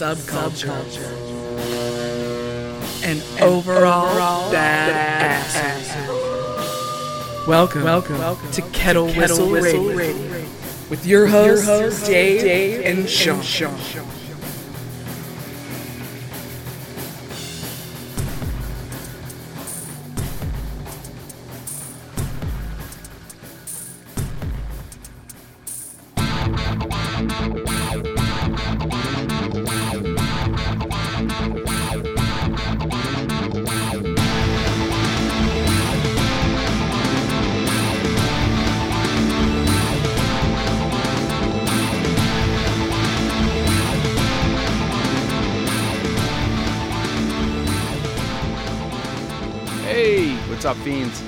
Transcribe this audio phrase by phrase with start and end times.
[0.00, 1.04] Subculture.
[3.04, 5.46] And, overall, overall bad,
[7.46, 9.98] Welcome, welcome, welcome to Kettle, to Kettle Whistle, Whistle Radio.
[9.98, 10.48] Radio.
[10.88, 13.40] With your hosts, your hosts Dave, Dave, and Sean.
[13.40, 14.19] And Sean.
[50.70, 51.20] Up, Fiends?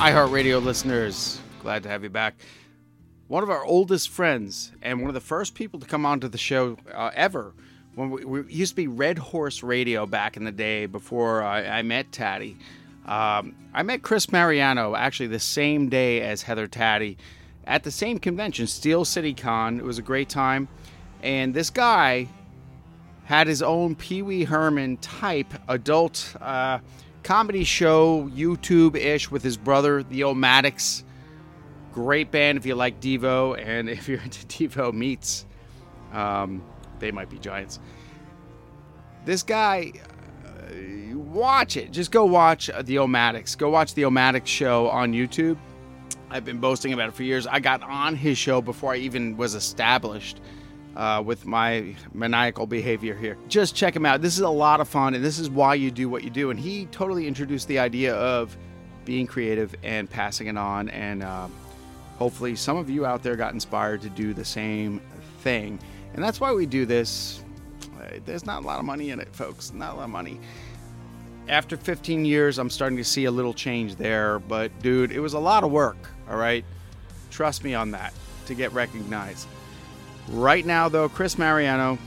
[0.00, 2.34] iHeartRadio listeners, glad to have you back.
[3.26, 6.36] One of our oldest friends and one of the first people to come onto the
[6.36, 7.54] show uh, ever.
[7.94, 11.78] When we, we, used to be Red Horse Radio back in the day before I,
[11.78, 12.58] I met Taddy.
[13.06, 17.16] Um, I met Chris Mariano actually the same day as Heather Taddy
[17.66, 19.78] at the same convention, Steel City Con.
[19.78, 20.68] It was a great time.
[21.22, 22.28] And this guy
[23.24, 26.36] had his own Pee Wee Herman type adult.
[26.38, 26.80] Uh,
[27.22, 31.04] comedy show, YouTube ish, with his brother, the Omatics.
[31.92, 35.46] Great band if you like Devo, and if you're into Devo meets,
[36.12, 36.62] um,
[36.98, 37.78] they might be giants.
[39.24, 39.92] This guy,
[40.44, 41.92] uh, watch it.
[41.92, 43.56] Just go watch uh, the Omatics.
[43.56, 45.56] Go watch the Omatics show on YouTube.
[46.30, 47.46] I've been boasting about it for years.
[47.46, 50.40] I got on his show before I even was established
[50.96, 53.36] uh, with my maniacal behavior here.
[53.48, 54.20] Just check him out.
[54.22, 56.50] This is a lot of fun, and this is why you do what you do.
[56.50, 58.56] And he totally introduced the idea of
[59.04, 60.88] being creative and passing it on.
[60.90, 61.48] And uh,
[62.18, 65.00] hopefully, some of you out there got inspired to do the same
[65.40, 65.78] thing.
[66.14, 67.42] And that's why we do this.
[67.98, 69.72] Uh, there's not a lot of money in it, folks.
[69.72, 70.40] Not a lot of money.
[71.48, 74.38] After 15 years, I'm starting to see a little change there.
[74.38, 75.96] But, dude, it was a lot of work,
[76.28, 76.64] all right?
[77.30, 78.12] Trust me on that
[78.46, 79.48] to get recognized.
[80.28, 81.98] Right now, though, Chris Mariano,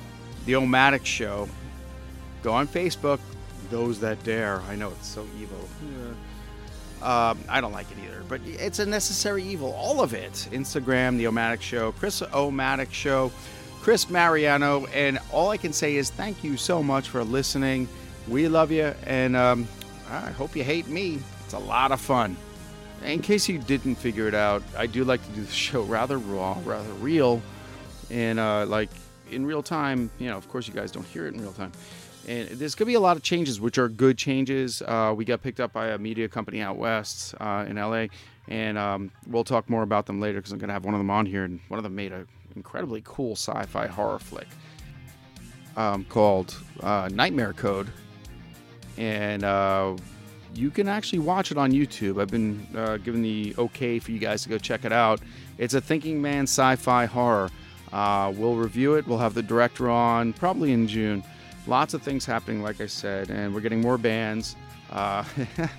[0.45, 1.47] the Omatic Show.
[2.43, 3.19] Go on Facebook.
[3.69, 4.61] Those that dare.
[4.69, 5.67] I know it's so evil.
[5.81, 6.13] Yeah.
[7.01, 9.73] Um, I don't like it either, but it's a necessary evil.
[9.73, 10.47] All of it.
[10.51, 13.31] Instagram, the Omatic Show, Chris Omatic Show,
[13.81, 17.87] Chris Mariano, and all I can say is thank you so much for listening.
[18.27, 19.67] We love you, and um,
[20.09, 21.19] I hope you hate me.
[21.43, 22.37] It's a lot of fun.
[23.03, 26.17] In case you didn't figure it out, I do like to do the show rather
[26.17, 27.41] raw, rather real
[28.09, 28.89] and uh, like
[29.31, 30.09] in real time.
[30.19, 31.71] You know, of course, you guys don't hear it in real time.
[32.27, 34.81] And there's going to be a lot of changes, which are good changes.
[34.81, 38.07] Uh, we got picked up by a media company out west uh, in LA,
[38.47, 40.99] and um, we'll talk more about them later because I'm going to have one of
[40.99, 41.43] them on here.
[41.43, 44.47] And one of them made an incredibly cool sci fi horror flick
[45.77, 47.89] um, called uh, Nightmare Code.
[48.97, 49.95] And uh,
[50.53, 52.21] you can actually watch it on YouTube.
[52.21, 55.19] I've been uh, given the okay for you guys to go check it out.
[55.57, 57.49] It's a thinking man sci fi horror.
[57.93, 59.07] Uh, we'll review it.
[59.07, 61.23] We'll have the director on probably in June.
[61.67, 64.55] Lots of things happening, like I said, and we're getting more bands.
[64.91, 65.23] Uh,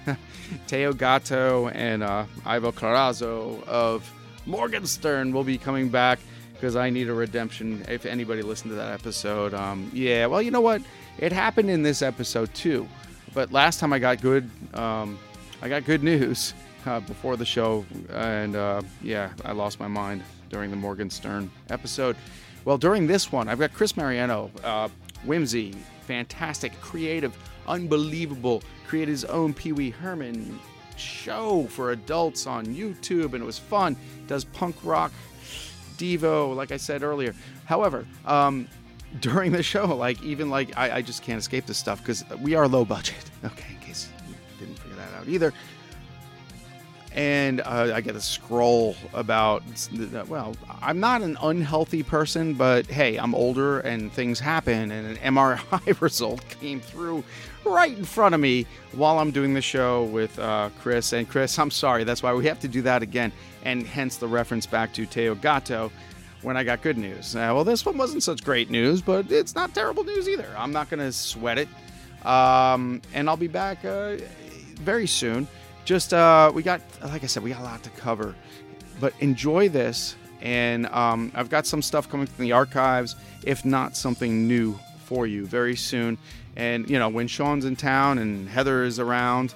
[0.67, 4.11] Teo Gato and uh, Ivo Carazo of
[4.47, 6.19] Morgenstern will be coming back
[6.55, 7.85] because I need a redemption.
[7.89, 10.83] If anybody listened to that episode, um, yeah, well, you know what?
[11.19, 12.89] It happened in this episode too.
[13.35, 15.19] But last time I got good, um,
[15.63, 16.55] I got good news
[16.87, 22.17] uh, before the show, and uh, yeah, I lost my mind during the Morgenstern episode.
[22.65, 24.89] Well, during this one, I've got Chris Mariano, uh,
[25.25, 25.75] whimsy,
[26.07, 27.37] fantastic, creative,
[27.67, 30.59] unbelievable, created his own Pee Wee Herman
[30.97, 33.97] show for adults on YouTube, and it was fun.
[34.27, 35.13] Does punk rock,
[35.97, 37.35] Devo, like I said earlier.
[37.65, 38.69] However, um,
[39.21, 42.55] during the show, like even like I, I just can't escape this stuff because we
[42.55, 43.17] are low budget.
[43.45, 45.53] Okay, in case you didn't figure that out either
[47.17, 49.63] and uh, I get a scroll about,
[50.29, 55.35] well, I'm not an unhealthy person, but hey, I'm older and things happen, and an
[55.35, 57.25] MRI result came through
[57.65, 61.15] right in front of me while I'm doing the show with uh, Chris.
[61.15, 63.33] And Chris, I'm sorry, that's why we have to do that again,
[63.65, 65.91] and hence the reference back to Teo Gato
[66.43, 67.35] when I got good news.
[67.35, 70.55] Uh, well, this one wasn't such great news, but it's not terrible news either.
[70.57, 71.69] I'm not going to sweat it.
[72.27, 74.19] Um, and I'll be back uh,
[74.75, 75.49] very soon
[75.87, 78.35] just uh, we got like I said, we got a lot to cover,
[79.01, 80.17] but enjoy this.
[80.43, 85.27] And um, I've got some stuff coming from the archives, if not something new for
[85.27, 86.19] you very soon.
[86.57, 89.55] And you know, when Sean's in town and Heather is around,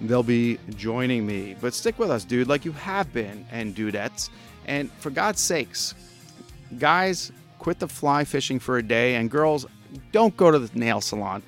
[0.00, 1.56] they'll be joining me.
[1.60, 4.30] But stick with us, dude, like you have been, and dudettes.
[4.66, 5.94] And for God's sakes,
[6.78, 9.66] guys, quit the fly fishing for a day, and girls,
[10.12, 11.42] don't go to the nail salon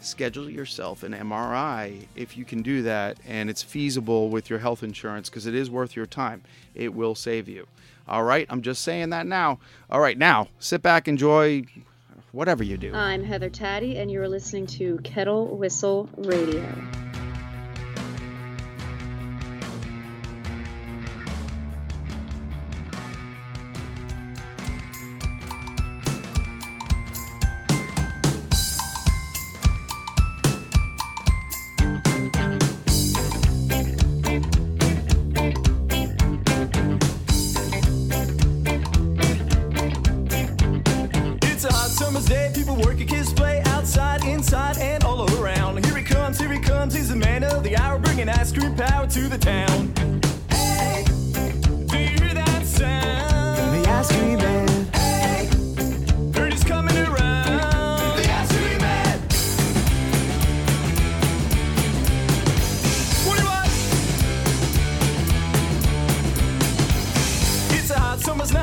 [0.00, 4.82] schedule yourself an MRI if you can do that and it's feasible with your health
[4.82, 6.42] insurance because it is worth your time.
[6.74, 7.66] It will save you.
[8.06, 9.58] All right, I'm just saying that now.
[9.90, 11.64] All right, now sit back, enjoy
[12.32, 12.94] whatever you do.
[12.94, 16.64] I'm Heather Taddy, and you're listening to Kettle Whistle Radio.
[41.58, 45.84] It's a hot summer's day, people work kids play outside, inside, and all around.
[45.84, 48.76] Here he comes, here he comes, he's the man of the hour, bringing ice cream
[48.76, 49.92] power to the town.
[50.50, 51.02] Hey,
[51.88, 53.74] do you hear that sound?
[53.74, 54.77] The ice cream man.
[68.48, 68.56] What's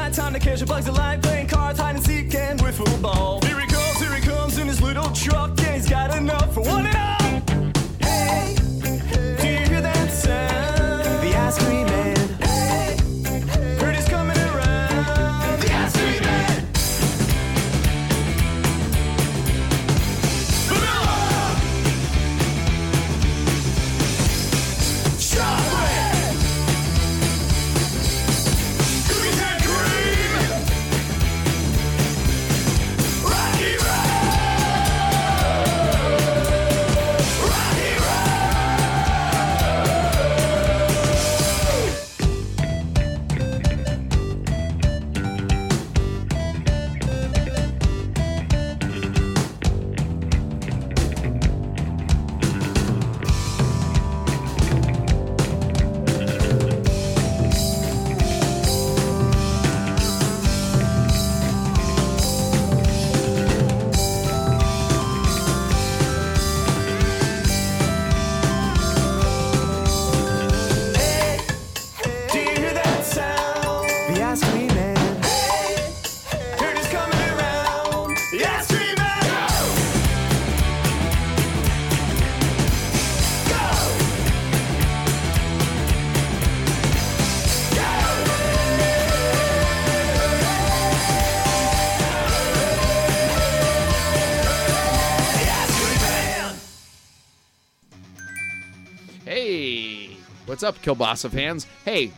[100.65, 101.67] up, Kielbasa fans?
[101.85, 102.11] Hey,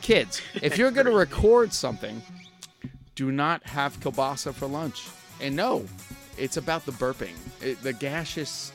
[0.00, 2.22] kids, if you're going to record something,
[3.14, 5.08] do not have kielbasa for lunch.
[5.40, 5.86] And no,
[6.36, 8.72] it's about the burping, it, the gaseous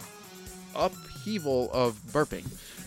[0.75, 2.45] upheaval of burping.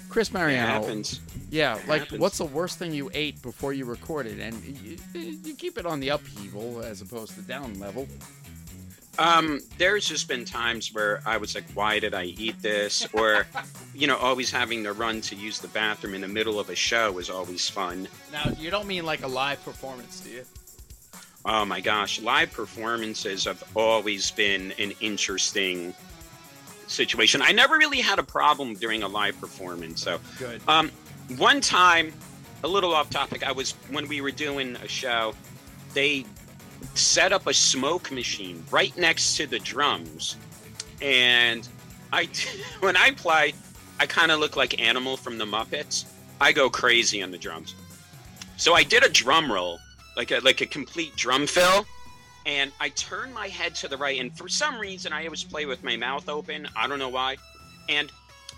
[0.08, 1.02] Chris Mariano.
[1.50, 2.20] Yeah, it like happens.
[2.20, 4.40] what's the worst thing you ate before you recorded?
[4.40, 8.06] And you, you keep it on the upheaval as opposed to down level.
[9.18, 13.06] Um, there's just been times where I was like, why did I eat this?
[13.12, 13.46] Or,
[13.94, 16.74] you know, always having to run to use the bathroom in the middle of a
[16.74, 18.08] show is always fun.
[18.32, 20.44] Now, you don't mean like a live performance, do you?
[21.44, 25.92] Oh my gosh, live performances have always been an interesting
[26.86, 27.42] situation.
[27.42, 30.02] I never really had a problem during a live performance.
[30.02, 30.60] So, good.
[30.68, 30.90] Um,
[31.36, 32.12] one time,
[32.62, 35.34] a little off topic, I was when we were doing a show,
[35.94, 36.24] they
[36.94, 40.36] set up a smoke machine right next to the drums.
[41.00, 41.68] And
[42.12, 42.28] I,
[42.80, 43.54] when I play,
[43.98, 46.06] I kind of look like Animal from the Muppets.
[46.40, 47.74] I go crazy on the drums.
[48.56, 49.78] So I did a drum roll,
[50.16, 51.86] like a like a complete drum fill,
[52.46, 54.20] and I turned my head to the right.
[54.20, 56.68] And for some reason, I always play with my mouth open.
[56.76, 57.36] I don't know why.
[57.88, 58.10] And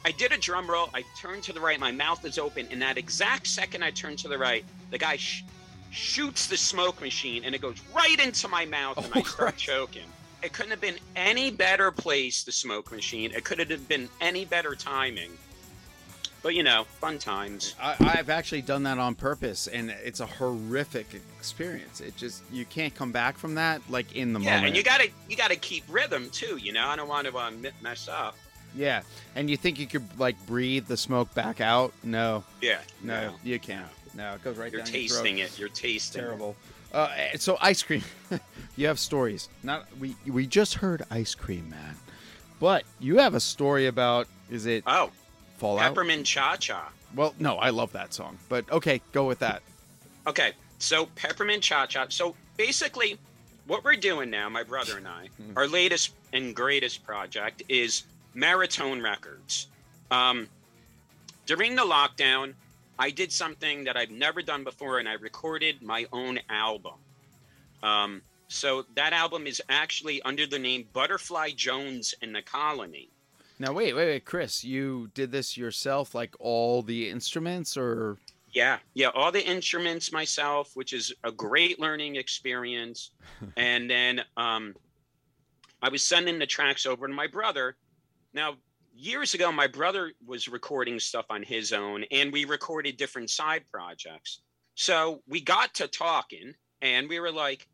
[0.05, 0.91] I did a drum roll.
[0.95, 1.79] I turned to the right.
[1.81, 2.69] My mouth is open.
[2.71, 5.45] And that exact second I turn to the right, the guy sh-
[5.95, 9.37] shoots the smoke machine and it goes right into my mouth and Oh, I start
[9.53, 9.59] Christ.
[9.59, 10.09] choking.
[10.43, 13.31] It couldn't have been any better place, the smoke machine.
[13.33, 15.31] It could have been any better timing.
[16.43, 17.75] But you know, fun times.
[17.81, 21.07] I, I've actually done that on purpose, and it's a horrific
[21.39, 22.03] experience.
[22.03, 24.63] It just you can't come back from that like in the Yeah, moment.
[24.63, 26.59] Yeah, and you gotta you gotta keep rhythm too.
[26.59, 28.37] You know, I don't want to uh, mess up.
[28.77, 29.01] yeah,
[29.35, 31.95] and you think you could like breathe the smoke back out?
[32.03, 33.87] No, Yeah, no, you can't.
[34.17, 35.55] No, it goes right You're down tasting your throat.
[35.55, 35.59] it.
[35.61, 36.21] You're tasting.
[36.23, 36.25] it.
[36.25, 36.57] Terrible.
[36.93, 38.03] Uh, eh, so ice cream,
[38.77, 39.49] you have stories.
[39.63, 41.97] Not we we just heard ice cream, man,
[42.61, 45.11] but you have a story about is it Oh,
[45.59, 45.83] Fallout?
[45.83, 46.91] peppermint cha cha.
[47.17, 49.63] Well, no, I love that song, but okay, go with that.
[50.27, 52.07] Okay, so Peppermint Cha Cha.
[52.09, 53.19] So basically,
[53.67, 55.57] what we're doing now, my brother and I, Mhm.
[55.57, 58.05] our latest and greatest project is
[58.35, 59.69] Maritone Records.
[60.11, 60.49] Um,
[61.47, 62.55] during the lockdown,
[62.99, 66.95] I did something that I've never done before, and I recorded my own album.
[67.83, 73.09] Um, so that album is actually under the name Butterfly Jones and the Colony.
[73.59, 78.19] Now wait, wait, wait, Chris, you did this yourself, like all the instruments, or
[78.53, 83.11] Yeah, yeah, all the instruments myself, which is a great learning experience.
[83.57, 84.75] and then um,
[85.83, 87.77] I was sending the tracks over to my brother.
[88.33, 88.57] Now,
[88.95, 93.65] years ago, my brother was recording stuff on his own, and we recorded different side
[93.71, 94.41] projects.
[94.75, 97.69] So we got to talking, and we were like,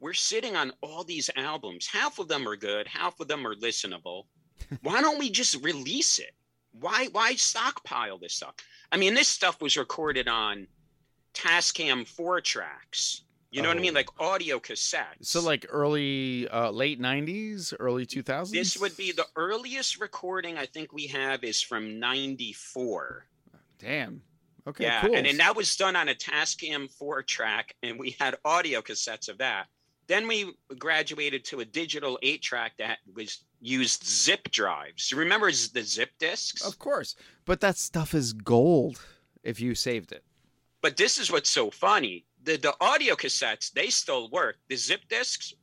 [0.00, 1.86] we're sitting on all these albums.
[1.86, 4.24] Half of them are good, half of them are listenable.
[4.82, 6.32] Why don't we just release it?
[6.72, 8.54] Why why stockpile this stuff?
[8.92, 10.68] I mean, this stuff was recorded on
[11.34, 13.24] Tascam four tracks.
[13.50, 13.92] You know what I mean?
[13.92, 13.94] Oh.
[13.94, 15.22] Like audio cassettes.
[15.22, 18.50] so like early, uh, late '90s, early 2000s.
[18.50, 23.26] this would be the earliest recording I think we have is from '94.
[23.78, 24.22] damn.
[24.66, 25.16] Okay, yeah, cool.
[25.16, 29.28] and then that was done on a Tascam four track, and we had audio cassettes
[29.28, 29.66] of that.
[30.06, 35.10] Then we graduated to a digital eight track that was used zip drives.
[35.10, 36.64] You remember the zip discs?
[36.64, 37.16] of course,
[37.46, 39.00] but that stuff is gold
[39.42, 40.24] if you saved it.
[40.82, 42.26] But this is what's so funny.
[42.42, 44.56] The the audio cassettes, they still work.
[44.68, 45.54] The zip discs,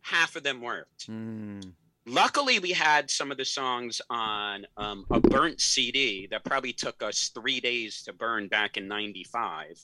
[0.00, 1.08] half of them worked.
[1.08, 1.72] Mm.
[2.04, 7.00] Luckily, we had some of the songs on um, a burnt CD that probably took
[7.02, 9.80] us three days to burn back in 95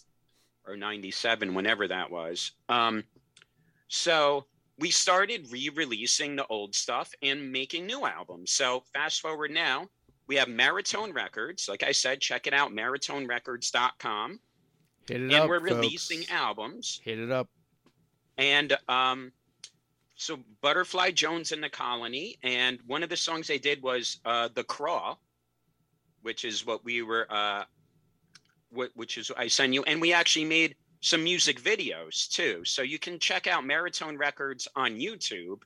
[0.67, 2.53] or 97, whenever that was.
[2.69, 3.05] Um,
[3.87, 4.47] so
[4.79, 8.51] we started re releasing the old stuff and making new albums.
[8.51, 9.89] So fast forward now,
[10.27, 11.69] we have Maratone Records.
[11.69, 14.41] Like I said, check it out, maratonerecords.com.
[15.09, 15.73] Hit it And up, we're folks.
[15.73, 17.01] releasing albums.
[17.03, 17.49] Hit it up.
[18.37, 19.33] And um,
[20.15, 24.49] so Butterfly Jones in the Colony, and one of the songs they did was uh,
[24.55, 25.21] "The Crawl,"
[26.23, 27.65] which is what we were, uh,
[28.77, 32.65] wh- which is I sent you, and we actually made some music videos too.
[32.65, 35.63] So you can check out Maritone Records on YouTube,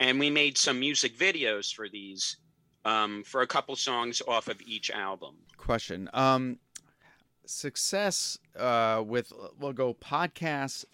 [0.00, 2.36] and we made some music videos for these
[2.84, 5.36] um, for a couple songs off of each album.
[5.56, 6.08] Question.
[6.12, 6.58] Um,
[7.50, 10.84] success uh, with we'll go podcast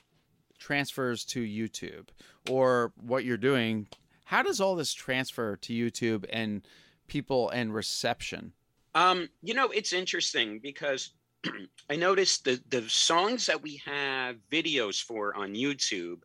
[0.59, 2.09] transfers to YouTube
[2.51, 3.87] or what you're doing.
[4.25, 6.67] How does all this transfer to YouTube and
[7.07, 8.53] people and reception?
[8.95, 11.13] Um, you know, it's interesting because
[11.91, 16.23] I noticed the the songs that we have videos for on YouTube,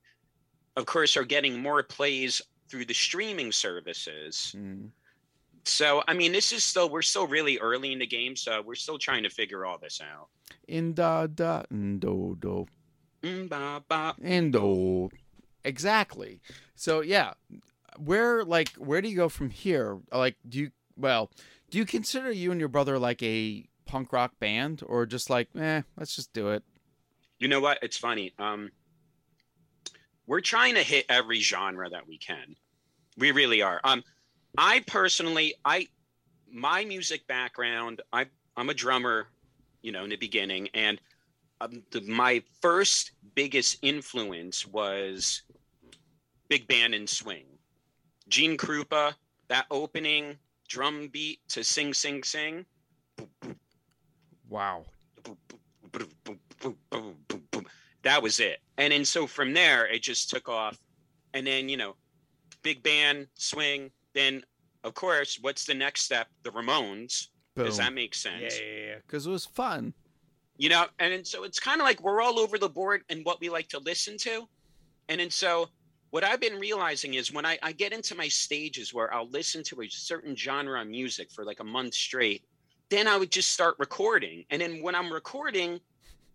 [0.77, 4.55] of course, are getting more plays through the streaming services.
[4.57, 4.89] Mm.
[5.63, 8.75] So, I mean, this is still we're still really early in the game, so we're
[8.75, 10.27] still trying to figure all this out.
[10.67, 12.67] In da da do do
[13.23, 14.15] Mm, ba, ba.
[14.23, 15.09] Indo.
[15.63, 16.41] Exactly.
[16.75, 17.33] So yeah,
[17.97, 19.99] where like where do you go from here?
[20.11, 21.31] Like do you well,
[21.69, 25.49] do you consider you and your brother like a punk rock band or just like,
[25.57, 26.63] eh, let's just do it?
[27.39, 27.79] You know what?
[27.81, 28.33] It's funny.
[28.39, 28.71] Um,
[30.27, 32.55] we're trying to hit every genre that we can.
[33.17, 33.81] We really are.
[33.83, 34.03] Um,
[34.57, 35.87] I personally, I
[36.51, 38.25] my music background, I
[38.57, 39.27] I'm a drummer,
[39.81, 40.99] you know, in the beginning, and
[41.61, 45.43] um, the, my first biggest influence was
[46.49, 47.45] big band and swing.
[48.27, 49.13] Gene Krupa,
[49.47, 52.65] that opening drum beat to sing, sing, sing.
[54.49, 54.85] Wow.
[58.03, 58.59] That was it.
[58.77, 60.79] And then so from there, it just took off.
[61.33, 61.95] And then, you know,
[62.63, 63.91] big band, swing.
[64.13, 64.43] Then,
[64.83, 66.27] of course, what's the next step?
[66.43, 67.27] The Ramones.
[67.55, 68.59] Does that make Yeah, sense?
[68.59, 68.95] yeah, yeah.
[69.05, 69.93] Because it was fun.
[70.57, 73.39] You know, and so it's kind of like we're all over the board and what
[73.41, 74.47] we like to listen to.
[75.09, 75.69] And then so
[76.11, 79.63] what I've been realizing is when I, I get into my stages where I'll listen
[79.63, 82.43] to a certain genre of music for like a month straight,
[82.89, 84.45] then I would just start recording.
[84.49, 85.79] And then when I'm recording,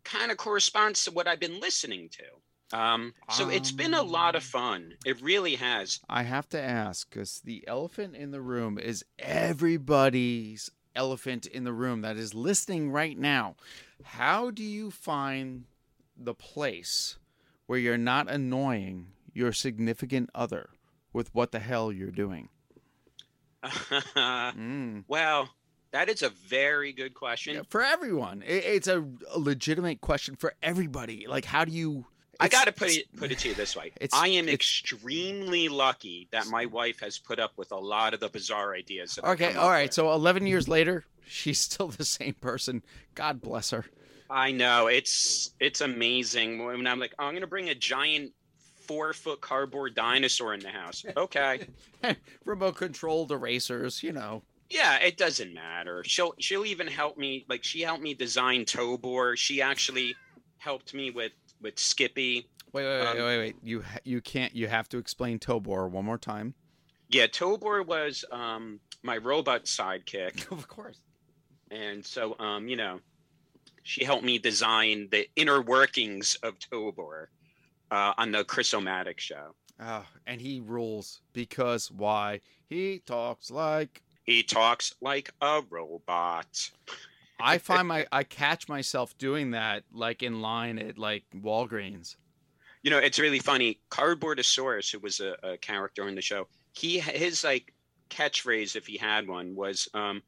[0.04, 2.24] kind of corresponds to what I've been listening to.
[2.72, 4.94] Um, so it's been a lot of fun.
[5.04, 6.00] It really has.
[6.08, 11.72] I have to ask because the elephant in the room is everybody's elephant in the
[11.72, 13.54] room that is listening right now.
[14.02, 15.64] How do you find
[16.16, 17.18] the place
[17.66, 20.70] where you're not annoying your significant other
[21.12, 22.48] with what the hell you're doing?
[24.16, 25.04] Mm.
[25.08, 25.50] Well,
[25.90, 27.56] that is a very good question.
[27.56, 29.04] Yeah, for everyone, it, it's a
[29.36, 31.26] legitimate question for everybody.
[31.28, 32.06] Like, how do you?
[32.40, 33.92] I got to put it put it to you this way.
[34.12, 38.28] I am extremely lucky that my wife has put up with a lot of the
[38.28, 39.18] bizarre ideas.
[39.22, 39.84] Okay, all right.
[39.84, 39.94] with.
[39.94, 42.82] So 11 years later, she's still the same person.
[43.14, 43.84] God bless her.
[44.28, 48.32] I know it's it's amazing when I'm like, oh, I'm gonna bring a giant
[48.86, 51.04] four foot cardboard dinosaur in the house.
[51.16, 51.66] Okay,
[52.44, 54.42] Remote controlled erasers, you know.
[54.70, 56.02] yeah, it doesn't matter.
[56.04, 57.44] She'll she'll even help me.
[57.48, 59.36] Like she helped me design Tobor.
[59.36, 60.16] She actually
[60.58, 61.32] helped me with
[61.66, 62.46] with Skippy.
[62.72, 63.56] Wait, wait, wait, Um, wait, wait.
[63.60, 64.54] You ha- you can't.
[64.54, 66.54] You have to explain Tobor one more time.
[67.08, 70.50] Yeah, Tobor was um my robot sidekick.
[70.52, 71.00] of course.
[71.72, 73.00] And so, um, you know,
[73.82, 77.26] she helped me design the inner workings of Tobor
[77.90, 79.56] uh, on the Chris-O-Matic show.
[79.80, 82.40] Oh, and he rules because why?
[82.68, 84.02] He talks like.
[84.22, 86.70] He talks like a robot.
[87.38, 92.16] I find my I catch myself doing that like in line at like Walgreens.
[92.82, 93.80] You know, it's really funny.
[93.90, 97.72] Cardboardosaurus, who was a, a character in the show, he his like
[98.10, 100.22] catchphrase, if he had one, was um,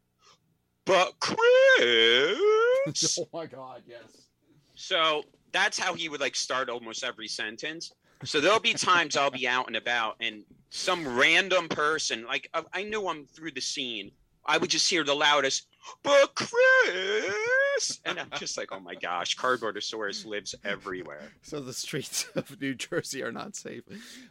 [0.85, 1.39] "But Chris."
[3.19, 4.27] oh my god, yes.
[4.75, 7.93] So that's how he would like start almost every sentence.
[8.25, 12.63] So there'll be times I'll be out and about and some random person, like I,
[12.73, 14.11] I knew I'm through the scene,
[14.45, 15.68] I would just hear the loudest,
[16.03, 18.01] but Chris.
[18.05, 21.33] And I'm just like, oh my gosh, Cardboardosaurus lives everywhere.
[21.43, 23.83] So the streets of New Jersey are not safe.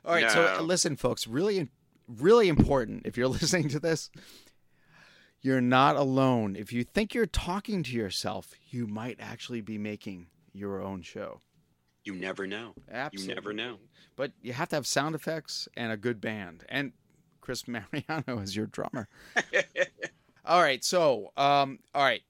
[0.06, 1.70] All right, so uh, listen, folks, really,
[2.08, 3.06] really important.
[3.06, 4.10] If you're listening to this,
[5.42, 6.56] you're not alone.
[6.56, 11.42] If you think you're talking to yourself, you might actually be making your own show.
[12.04, 12.74] You never know.
[12.90, 13.30] Absolutely.
[13.30, 13.78] You never know.
[14.16, 16.64] But you have to have sound effects and a good band.
[16.70, 16.94] And
[17.42, 19.08] Chris Mariano is your drummer.
[20.48, 22.24] All right, so um, all right,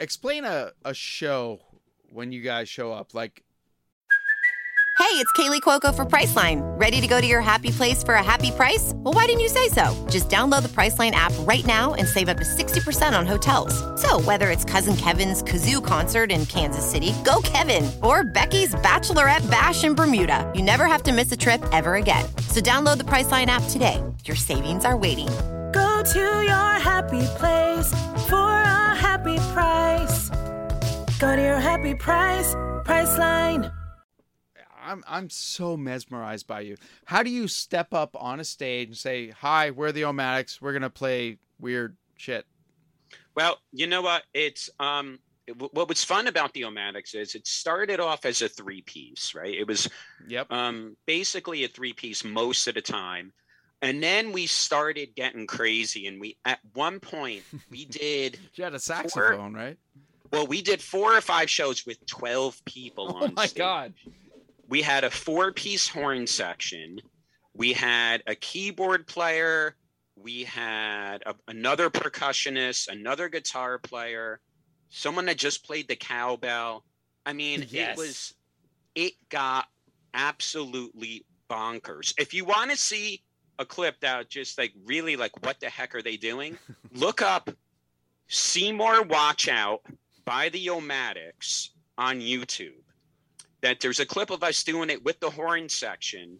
[0.00, 1.60] explain a, a show
[2.12, 3.14] when you guys show up.
[3.14, 3.44] Like
[5.00, 6.60] Hey, it's Kaley Cuoco for Priceline.
[6.78, 8.92] Ready to go to your happy place for a happy price?
[8.96, 10.06] Well, why didn't you say so?
[10.10, 13.74] Just download the Priceline app right now and save up to 60% on hotels.
[14.00, 19.50] So, whether it's Cousin Kevin's Kazoo concert in Kansas City, go Kevin, or Becky's Bachelorette
[19.50, 22.26] Bash in Bermuda, you never have to miss a trip ever again.
[22.48, 24.02] So, download the Priceline app today.
[24.26, 25.28] Your savings are waiting.
[26.00, 27.90] Go to your happy place
[28.26, 30.30] for a happy price.
[31.18, 32.54] Go to your happy price,
[32.86, 33.70] Priceline.
[34.82, 36.78] I'm I'm so mesmerized by you.
[37.04, 40.62] How do you step up on a stage and say, "Hi, we're the Omatics.
[40.62, 42.46] We're gonna play weird shit."
[43.34, 44.22] Well, you know what?
[44.32, 48.48] It's um it- what was fun about the Omatics is it started off as a
[48.48, 49.52] three piece, right?
[49.54, 49.86] It was
[50.28, 50.50] Yep.
[50.50, 53.34] um basically a three piece most of the time.
[53.82, 58.74] And then we started getting crazy and we at one point we did You had
[58.74, 59.78] a saxophone, right?
[60.32, 63.58] well, we did four or five shows with 12 people Oh on my stage.
[63.58, 63.94] god.
[64.68, 67.00] we had a four piece horn section
[67.54, 69.74] we had a keyboard player
[70.16, 74.40] we had a, another percussionist another guitar player
[74.90, 76.84] someone that just played the cowbell
[77.26, 77.96] i mean Yes.
[77.96, 78.34] it was
[78.94, 79.66] it got
[80.14, 83.22] absolutely bonkers if you want to see
[83.60, 86.58] a clip that just like really like what the heck are they doing?
[86.92, 87.50] Look up
[88.26, 89.80] seymour watch out
[90.24, 91.68] by the omatics
[91.98, 92.82] on youtube.
[93.60, 96.38] That there's a clip of us doing it with the horn section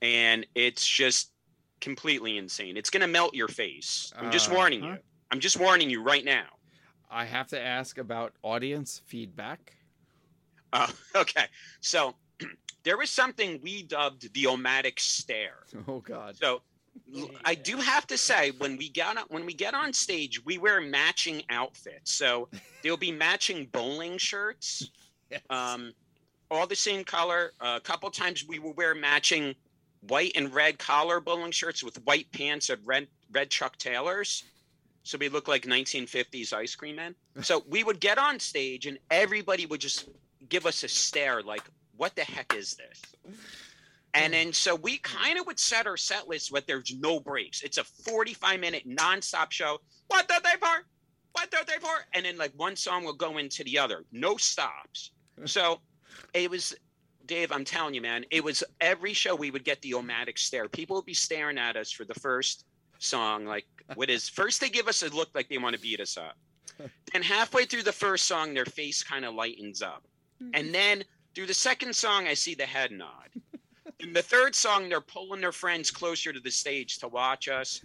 [0.00, 1.32] and it's just
[1.80, 2.76] completely insane.
[2.76, 4.12] It's going to melt your face.
[4.16, 4.92] I'm just warning Uh-huh.
[4.94, 4.98] you.
[5.32, 6.46] I'm just warning you right now.
[7.10, 9.72] I have to ask about audience feedback.
[10.72, 11.46] uh, okay.
[11.80, 12.14] So
[12.84, 16.36] there was something we dubbed the omatic stare Oh god.
[16.36, 16.62] so
[17.44, 20.58] I do have to say when we get on when we get on stage we
[20.58, 22.48] wear matching outfits so
[22.82, 24.90] there'll be matching bowling shirts
[25.30, 25.40] Yes.
[25.48, 25.94] um,
[26.50, 27.52] all the same color.
[27.62, 29.54] a couple times we will wear matching
[30.08, 34.44] white and red collar bowling shirts with white pants and red red Chuck Taylors.
[35.04, 37.14] So we look like 1950s ice cream men.
[37.40, 40.10] So we would get on stage and everybody would just
[40.50, 41.62] give us a stare like,
[42.02, 43.00] what the heck is this?
[44.12, 47.62] And then so we kind of would set our set list but there's no breaks.
[47.62, 49.78] It's a 45 minute nonstop show.
[50.08, 50.82] What the they part?
[51.30, 52.06] What the they part?
[52.12, 54.04] And then like one song will go into the other.
[54.10, 55.12] No stops.
[55.44, 55.80] So
[56.34, 56.74] it was
[57.24, 60.68] Dave, I'm telling you, man, it was every show we would get the omatic stare.
[60.68, 62.64] People would be staring at us for the first
[62.98, 63.46] song.
[63.46, 66.16] Like what is first they give us a look like they want to beat us
[66.16, 66.36] up.
[67.12, 70.02] Then halfway through the first song, their face kind of lightens up.
[70.40, 70.50] Hmm.
[70.54, 73.28] And then through the second song, I see the head nod.
[74.00, 77.80] In the third song, they're pulling their friends closer to the stage to watch us.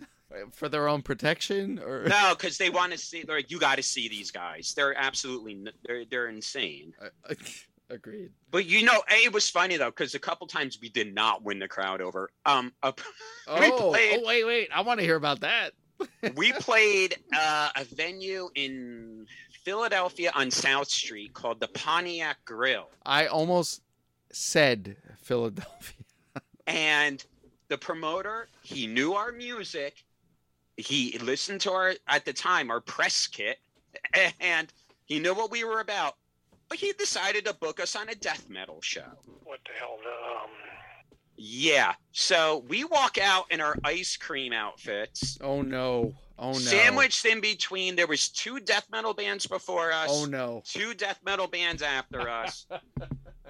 [0.54, 3.24] For their own protection, or No, because they want to see.
[3.24, 4.74] They're like, you got to see these guys.
[4.76, 6.94] They're absolutely, they're they're insane.
[7.02, 7.34] Uh,
[7.90, 8.32] agreed.
[8.52, 11.60] But you know, it was funny though, because a couple times we did not win
[11.60, 12.30] the crowd over.
[12.46, 12.94] Um, a-
[13.60, 14.70] we Oh, played, oh, wait, wait!
[14.76, 15.72] I want to hear about that.
[16.36, 19.26] we played uh, a venue in
[19.68, 22.88] Philadelphia on South Street called the Pontiac Grille.
[23.06, 23.82] I almost
[24.32, 26.06] said Philadelphia.
[26.68, 27.26] and
[27.68, 30.06] the promoter he knew our music
[30.78, 33.58] he listened to our at the time our press kit
[34.40, 34.72] and
[35.04, 36.16] he knew what we were about
[36.70, 39.98] but he decided to book us on a death metal show What the hell?
[40.44, 40.50] Um,
[41.36, 46.14] yeah so we walk out in our ice cream outfits Oh no!
[46.40, 46.58] Oh no!
[46.60, 50.62] sandwiched in between there was two death metal bands before us Oh no!
[50.66, 52.66] two death metal bands after us.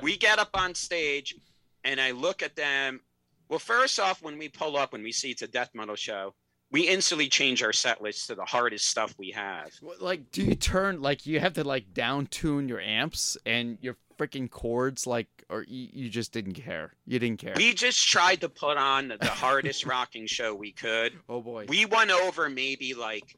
[0.01, 1.35] we get up on stage
[1.83, 3.01] and I look at them.
[3.49, 6.33] Well, first off, when we pull up, when we see it's a death metal show,
[6.69, 9.71] we instantly change our set list to the hardest stuff we have.
[10.01, 13.95] Like, do you turn like you have to like down tune your amps and your
[14.17, 16.93] freaking chords, like, or you, you just didn't care?
[17.05, 17.53] You didn't care.
[17.55, 21.13] We just tried to put on the hardest rocking show we could.
[21.29, 21.65] oh boy!
[21.69, 23.37] We won over maybe like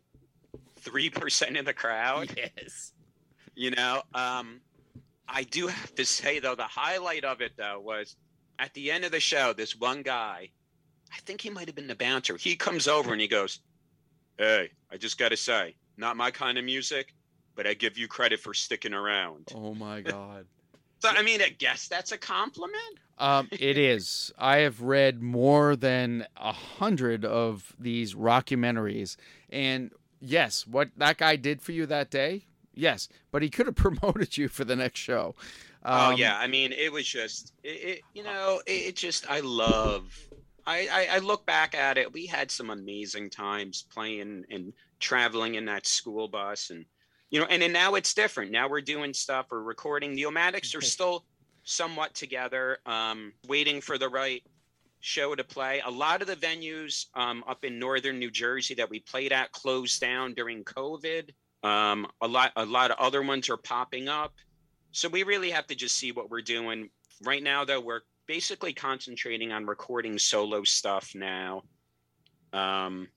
[0.81, 2.31] 3% of the crowd.
[2.37, 2.93] yes.
[3.55, 4.61] you know um
[5.27, 8.15] i do have to say though the highlight of it though was
[8.57, 10.49] at the end of the show this one guy
[11.13, 13.59] i think he might have been the bouncer he comes over and he goes
[14.37, 17.13] hey i just gotta say not my kind of music
[17.55, 20.45] but i give you credit for sticking around Oh my god.
[20.99, 24.31] So i mean i guess that's a compliment Um, it is.
[24.37, 29.17] I have read more than a hundred of these rockumentaries,
[29.49, 33.75] and yes, what that guy did for you that day, yes, but he could have
[33.87, 35.35] promoted you for the next show.
[35.83, 39.29] oh Um, yeah i mean it was just it, it you know it, it just
[39.29, 40.03] i love
[40.67, 45.55] I, I i look back at it we had some amazing times playing and traveling
[45.55, 46.85] in that school bus and
[47.29, 48.51] you know and then now it's different.
[48.51, 50.15] Now we're doing stuff we're recording.
[50.15, 51.25] The omatics are still
[51.63, 54.43] somewhat together um waiting for the right
[55.01, 55.81] show to play.
[55.85, 59.51] A lot of the venues um up in northern new jersey that we played at
[59.51, 61.29] closed down during covid.
[61.63, 64.33] Um a lot a lot of other ones are popping up.
[64.91, 66.89] So we really have to just see what we're doing.
[67.23, 71.63] Right now though we're basically concentrating on recording solo stuff now.
[72.53, 73.07] Um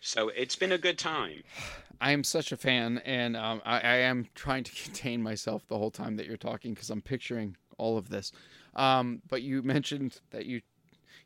[0.00, 1.42] so it's been a good time
[2.00, 5.78] I am such a fan, and um, I, I am trying to contain myself the
[5.78, 8.32] whole time that you're talking because I'm picturing all of this.
[8.74, 10.62] Um, but you mentioned that you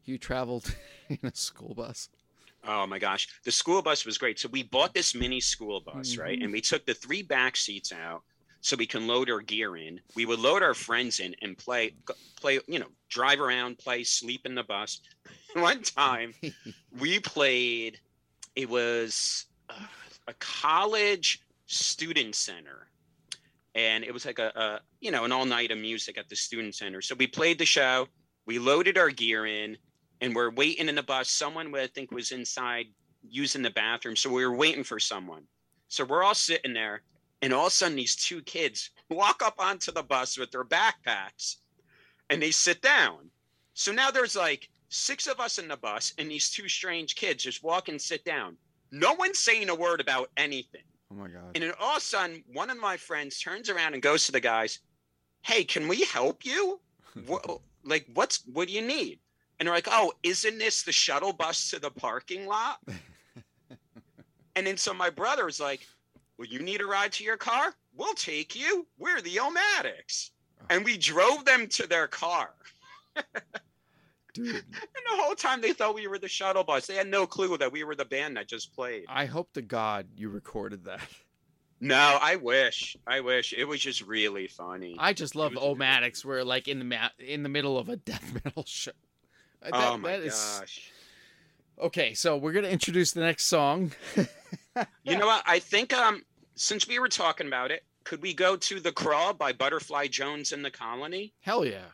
[0.05, 0.75] you traveled
[1.09, 2.09] in a school bus.
[2.65, 4.39] Oh my gosh, the school bus was great.
[4.39, 6.41] So we bought this mini school bus, right?
[6.41, 8.23] And we took the three back seats out
[8.61, 10.01] so we can load our gear in.
[10.15, 11.95] We would load our friends in and play,
[12.41, 15.01] play, you know, drive around, play, sleep in the bus.
[15.55, 16.35] One time,
[17.01, 17.99] we played.
[18.55, 19.75] It was uh,
[20.27, 22.89] a college student center,
[23.75, 26.37] and it was like a, a you know an all night of music at the
[26.37, 27.01] student center.
[27.01, 28.09] So we played the show.
[28.47, 29.77] We loaded our gear in
[30.23, 31.29] and we're waiting in the bus.
[31.29, 32.87] Someone I think was inside
[33.29, 35.43] using the bathroom, so we were waiting for someone.
[35.89, 37.03] So we're all sitting there,
[37.43, 40.65] and all of a sudden these two kids walk up onto the bus with their
[40.65, 41.57] backpacks,
[42.31, 43.31] and they sit down.
[43.75, 47.43] So now there's like six of us in the bus, and these two strange kids
[47.43, 48.57] just walk and sit down.
[48.93, 50.83] No one's saying a word about anything.
[51.11, 51.53] Oh my god!
[51.55, 54.33] And then all of a sudden, one of my friends turns around and goes to
[54.33, 54.81] the guys,
[55.41, 56.79] "Hey, can we help you?
[57.27, 59.19] what, like, what's what do you need?"
[59.59, 62.81] And they're like, "Oh, isn't this the shuttle bus to the parking lot?"
[64.57, 65.87] and then so my brother's like,
[66.37, 67.75] "Well, you need a ride to your car?
[67.95, 68.87] We'll take you.
[68.99, 70.67] We're the Omatics." Oh.
[70.69, 72.51] And we drove them to their car.
[74.35, 74.65] Dude,
[75.17, 76.87] the whole time they thought we were the shuttle bus.
[76.87, 79.05] They had no clue that we were the band that just played.
[79.09, 81.01] I hope to God you recorded that.
[81.81, 82.97] No, I wish.
[83.07, 83.53] I wish.
[83.53, 84.95] It was just really funny.
[84.99, 86.25] I just love was- Omatics.
[86.25, 88.93] We're like in the ma- in the middle of a death metal show.
[89.63, 90.91] Uh, oh my that is- gosh.
[91.81, 93.93] Okay, so we're gonna introduce the next song.
[95.05, 95.43] You know what?
[95.47, 96.23] I think um
[96.55, 100.53] since we were talking about it, could we go to The Crawl by Butterfly Jones
[100.53, 101.35] and the Colony?
[101.41, 101.85] Hell yeah!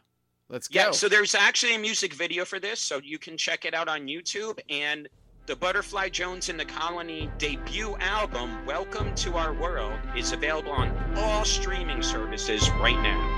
[0.50, 0.80] Let's go.
[0.80, 3.86] Yeah, so there's actually a music video for this, so you can check it out
[3.86, 4.58] on YouTube.
[4.70, 5.06] And
[5.44, 10.90] the Butterfly Jones and the Colony debut album, Welcome to Our World, is available on
[11.16, 13.37] all streaming services right now.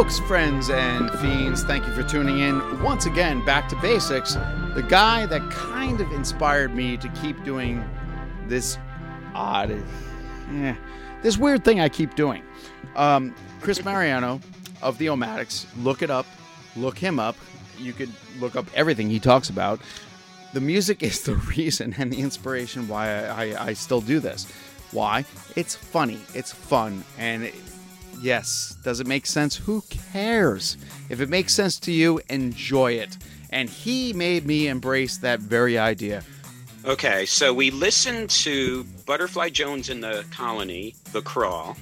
[0.00, 4.32] Folks, friends, and fiends, thank you for tuning in once again back to basics.
[4.74, 7.84] The guy that kind of inspired me to keep doing
[8.46, 8.78] this
[9.34, 9.70] odd,
[10.52, 10.74] eh,
[11.20, 12.42] this weird thing I keep doing.
[12.96, 14.40] Um, Chris Mariano
[14.80, 15.66] of the Omatics.
[15.76, 16.24] Look it up.
[16.76, 17.36] Look him up.
[17.78, 19.80] You could look up everything he talks about.
[20.54, 24.50] The music is the reason and the inspiration why I, I, I still do this.
[24.92, 25.26] Why?
[25.56, 26.20] It's funny.
[26.32, 27.04] It's fun.
[27.18, 27.52] And
[28.20, 29.56] yes, does it make sense?
[29.56, 30.76] Who cares?
[31.08, 33.16] If it makes sense to you, enjoy it.
[33.50, 36.22] And he made me embrace that very idea.
[36.84, 41.76] Okay, so we listened to Butterfly Jones in the Colony, The Crawl,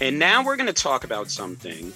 [0.00, 1.92] and now we're going to talk about something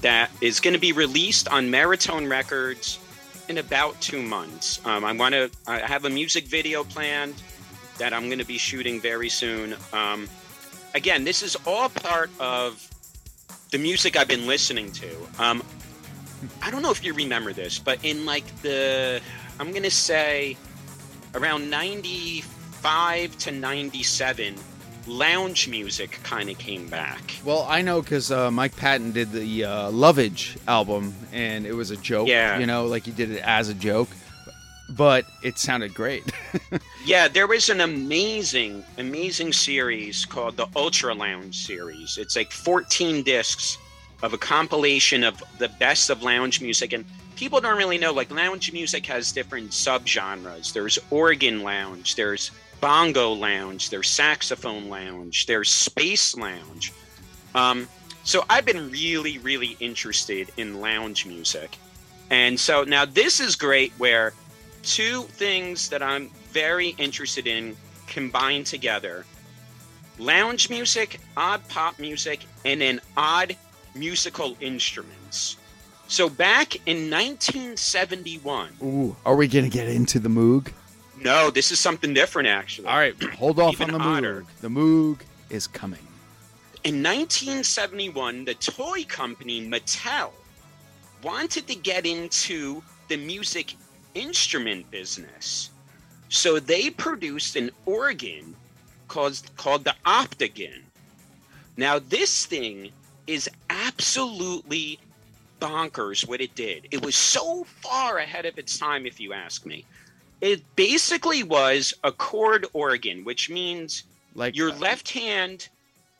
[0.00, 2.98] that is going to be released on Maritone Records
[3.48, 4.84] in about two months.
[4.84, 5.50] Um, I want to.
[5.68, 7.40] I have a music video planned
[7.98, 9.76] that I'm going to be shooting very soon.
[9.92, 10.28] Um,
[10.94, 12.89] again, this is all part of
[13.70, 15.08] the music I've been listening to.
[15.38, 15.62] Um,
[16.62, 19.20] I don't know if you remember this, but in like the,
[19.58, 20.56] I'm going to say
[21.34, 24.54] around 95 to 97,
[25.06, 27.36] lounge music kind of came back.
[27.44, 31.90] Well, I know because uh, Mike Patton did the uh, Lovage album, and it was
[31.90, 32.28] a joke.
[32.28, 32.58] Yeah.
[32.58, 34.08] You know, like he did it as a joke,
[34.96, 36.24] but it sounded great.
[37.04, 42.18] Yeah, there was an amazing, amazing series called the Ultra Lounge series.
[42.18, 43.78] It's like 14 discs
[44.22, 46.92] of a compilation of the best of lounge music.
[46.92, 50.74] And people don't really know, like, lounge music has different subgenres.
[50.74, 52.50] There's organ lounge, there's
[52.82, 56.92] bongo lounge, there's saxophone lounge, there's space lounge.
[57.54, 57.88] Um,
[58.24, 61.78] so I've been really, really interested in lounge music.
[62.28, 64.34] And so now this is great where
[64.82, 69.24] two things that I'm very interested in combined together
[70.18, 73.56] lounge music, odd pop music, and then odd
[73.94, 75.56] musical instruments.
[76.08, 80.72] So back in 1971, Ooh, are we gonna get into the Moog?
[81.22, 82.88] no, this is something different actually.
[82.88, 84.42] All right, hold off on the odder.
[84.42, 84.60] Moog.
[84.60, 86.06] The Moog is coming.
[86.82, 90.30] In 1971, the toy company Mattel
[91.22, 93.74] wanted to get into the music
[94.14, 95.70] instrument business.
[96.28, 98.54] So they produced an organ
[99.08, 100.82] called, called the Optigan.
[101.76, 102.90] Now, this thing
[103.26, 104.98] is absolutely
[105.60, 106.88] bonkers what it did.
[106.90, 109.84] It was so far ahead of its time, if you ask me.
[110.40, 115.68] It basically was a chord organ, which means Like your uh, left hand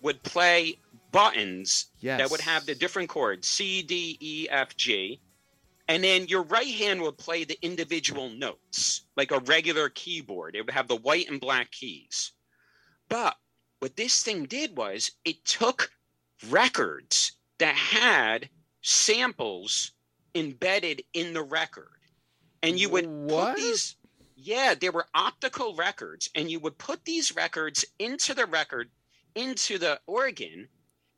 [0.03, 0.77] would play
[1.13, 2.19] buttons Yes.
[2.21, 5.21] that would have the different chords C, D, E, F, G.
[5.91, 10.57] And then your right hand would play the individual notes like a regular keyboard.
[10.57, 12.33] It would have the white and black keys.
[13.09, 13.37] But
[13.81, 15.91] what this thing did was it took
[16.49, 18.51] records that had
[18.83, 19.93] samples
[20.35, 21.89] embedded in the record.
[22.63, 23.57] and you would What?
[23.57, 23.97] put these.
[24.37, 28.91] Yeah, there were optical records, and you would put these records into the record,
[29.35, 30.71] into the organ,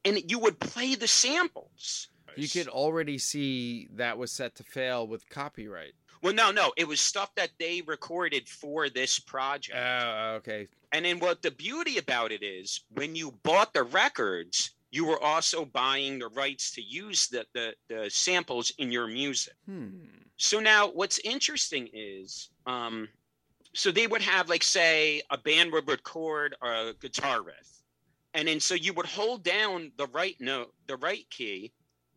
[0.05, 2.09] and you would play the samples.
[2.37, 5.95] You could already see that was set to fail with copyright.
[6.23, 9.77] Well, no, no, it was stuff that they recorded for this project.
[9.77, 10.69] Oh, okay.
[10.93, 15.21] And then what the beauty about it is when you bought the records, you were
[15.21, 19.55] also buying the rights to use the, the, the samples in your music.
[19.67, 19.89] Hmm.
[20.37, 23.09] So now what's interesting is um
[23.75, 27.83] so they would have like say a band would record a guitar riff.
[28.35, 31.73] And then so you would hold down the right note, the right key,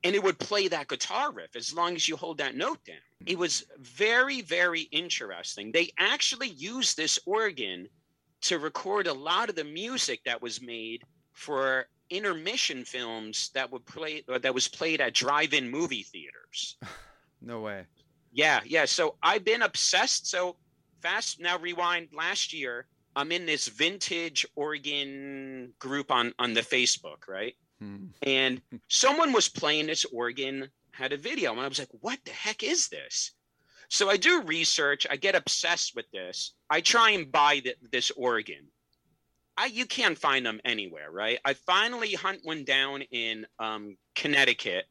[0.05, 2.95] and it would play that guitar riff as long as you hold that note down.
[3.25, 5.71] It was very, very interesting.
[5.71, 7.89] They actually used this organ
[8.41, 11.01] to record a lot of the music that was made
[11.33, 16.77] for intermission films that would play that was played at drive-in movie theaters.
[17.41, 17.85] No way.
[18.31, 18.85] Yeah, yeah.
[18.85, 20.25] So I've been obsessed.
[20.25, 20.55] So
[21.01, 22.87] fast now rewind last year.
[23.15, 27.55] I'm in this vintage organ group on on the Facebook, right?
[27.79, 28.07] Hmm.
[28.23, 32.31] And someone was playing this organ, had a video, and I was like, "What the
[32.31, 33.31] heck is this?"
[33.89, 35.05] So I do research.
[35.09, 36.53] I get obsessed with this.
[36.69, 38.67] I try and buy th- this organ.
[39.57, 41.39] I you can't find them anywhere, right?
[41.45, 44.85] I finally hunt one down in um, Connecticut.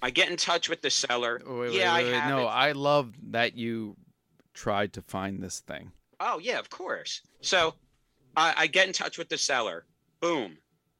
[0.00, 1.40] I get in touch with the seller.
[1.46, 2.14] Oh, Wait, wait, yeah, wait, I wait.
[2.14, 2.46] have No, it.
[2.46, 3.96] I love that you
[4.54, 5.92] tried to find this thing.
[6.20, 7.20] Oh yeah, of course.
[7.40, 7.74] So
[8.36, 9.86] I, I get in touch with the seller.
[10.20, 10.58] Boom.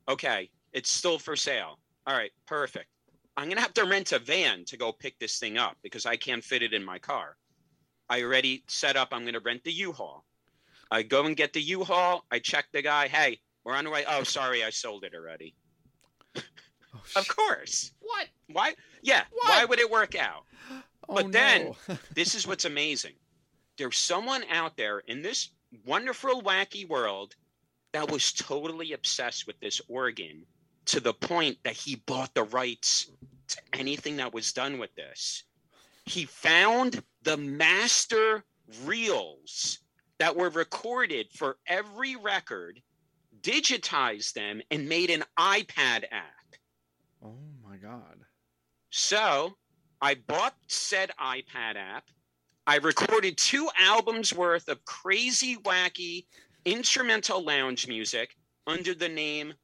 [0.08, 1.78] Okay, it's still for sale.
[2.06, 2.86] All right, perfect.
[3.36, 6.16] I'm gonna have to rent a van to go pick this thing up because I
[6.16, 7.36] can't fit it in my car.
[8.08, 9.08] I already set up.
[9.12, 10.24] I'm gonna rent the U-Haul.
[10.90, 12.24] I go and get the U-Haul.
[12.30, 13.08] I check the guy.
[13.08, 14.04] Hey, we're on the way.
[14.08, 15.54] Oh, sorry, I sold it already.
[16.94, 17.92] Oh, Of course.
[18.00, 18.28] What?
[18.50, 18.74] Why?
[19.02, 19.22] Yeah.
[19.30, 19.48] What?
[19.50, 20.44] Why would it work out?
[21.06, 21.98] Oh, But then- no.
[22.14, 23.12] this is what's amazing.
[23.76, 25.50] There's someone out there in this
[25.84, 27.36] wonderful, wacky world
[27.92, 30.46] that was totally obsessed with this organ
[30.88, 33.10] to the point that he bought the rights
[33.48, 35.44] to anything that was done with this.
[36.04, 38.44] He found the master
[38.84, 39.80] reels
[40.18, 42.80] that were recorded for every record,
[43.42, 46.56] digitized them, and made an iPad app.
[47.22, 48.18] oh my god.
[48.90, 49.56] So
[50.00, 52.04] I bought said iPad app.
[52.66, 56.24] I recorded two albums worth of crazy, wacky
[56.64, 58.34] instrumental lounge music
[58.66, 59.54] under the name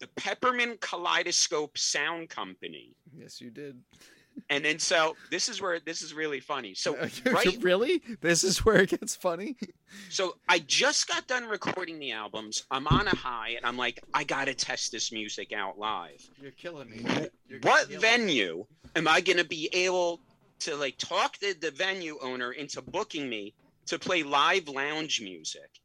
[0.00, 2.94] the Peppermint Kaleidoscope Sound Company.
[3.16, 3.80] Yes, you did.
[4.50, 6.74] And then so this is where this is really funny.
[6.74, 8.02] So right really?
[8.20, 9.56] This is where it gets funny.
[10.10, 12.64] so I just got done recording the albums.
[12.70, 16.28] I'm on a high and I'm like, I gotta test this music out live.
[16.40, 17.04] You're killing me.
[17.62, 20.20] what venue am I going to be able
[20.60, 23.54] to like talk the, the venue owner into booking me
[23.86, 25.80] to play live lounge music?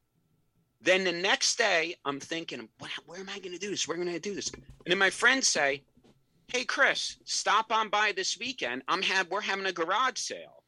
[0.82, 3.88] Then the next day, I'm thinking, "What- where am I going to do this?
[3.88, 4.50] Where am I going to do this?
[4.50, 5.84] And then my friends say,
[6.48, 8.84] Hey, Chris, stop on by this weekend.
[8.89, 10.63] I'm have we're having a garage sale.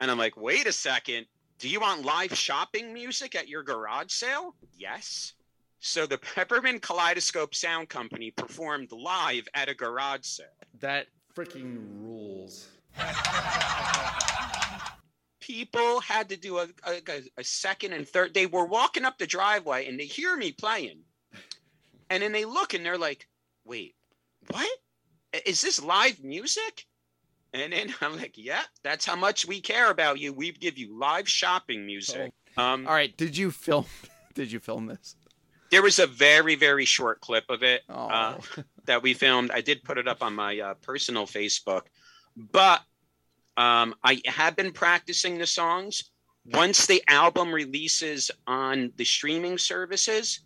[0.00, 1.26] And I'm like, wait a second.
[1.58, 4.54] Do you want live shopping music at your garage sale?
[4.78, 5.32] Yes.
[5.80, 10.46] So the Peppermint Kaleidoscope Sound Company performed live at a garage sale.
[10.78, 12.68] That freaking rules.
[15.40, 18.34] People had to do a, a, a second and third.
[18.34, 21.00] They were walking up the driveway and they hear me playing.
[22.08, 23.26] And then they look and they're like,
[23.64, 23.94] wait,
[24.50, 24.78] what?
[25.46, 26.86] Is this live music?
[27.52, 30.32] And then I'm like, yeah, that's how much we care about you.
[30.32, 32.32] We give you live shopping music.
[32.56, 33.86] Um, All right, did you film?
[34.34, 35.16] Did you film this?
[35.70, 37.82] there was a very, very short clip of it.
[37.88, 38.38] Oh, uh,
[38.86, 39.50] that we filmed.
[39.50, 41.82] I did put it up on my uh, personal Facebook,
[42.36, 42.82] but
[43.60, 46.10] um, I have been practicing the songs.
[46.46, 50.40] Once the album releases on the streaming services,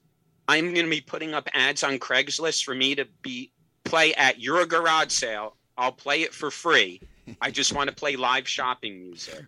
[0.48, 3.52] I'm going to be putting up ads on Craigslist for me to be
[3.84, 5.56] play at your garage sale.
[5.78, 7.00] I'll play it for free.
[7.40, 9.44] I just want to play live shopping music.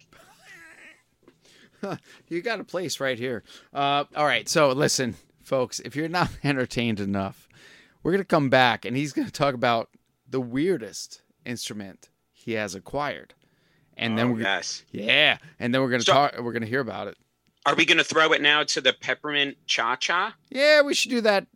[2.29, 3.43] you got a place right here.
[3.75, 7.49] Uh, all right, so listen, folks, if you're not entertained enough,
[8.05, 9.91] we're gonna come back and he's gonna talk about
[10.29, 13.35] the weirdest instrument he has acquired,
[13.97, 14.85] and then Oh, we're yes.
[14.93, 16.39] yeah, and then we're gonna So- talk.
[16.41, 17.17] We're gonna hear about it.
[17.65, 20.37] Are we going to throw it now to the peppermint cha cha?
[20.51, 21.49] Yeah, we should do that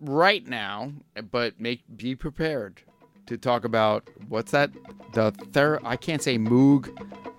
[0.00, 0.92] right now,
[1.32, 2.82] but make be prepared
[3.26, 4.70] to talk about what's that?
[5.12, 6.84] The ther I can't say Moog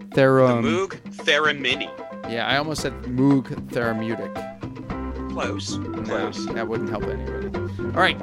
[0.10, 0.66] The Therum.
[0.66, 1.90] Moog Theremini.
[2.30, 4.34] Yeah, I almost said Moog Therapeutic.
[5.32, 5.78] Close.
[5.78, 6.46] No, Close.
[6.48, 7.48] that wouldn't help anybody.
[7.80, 8.20] All right,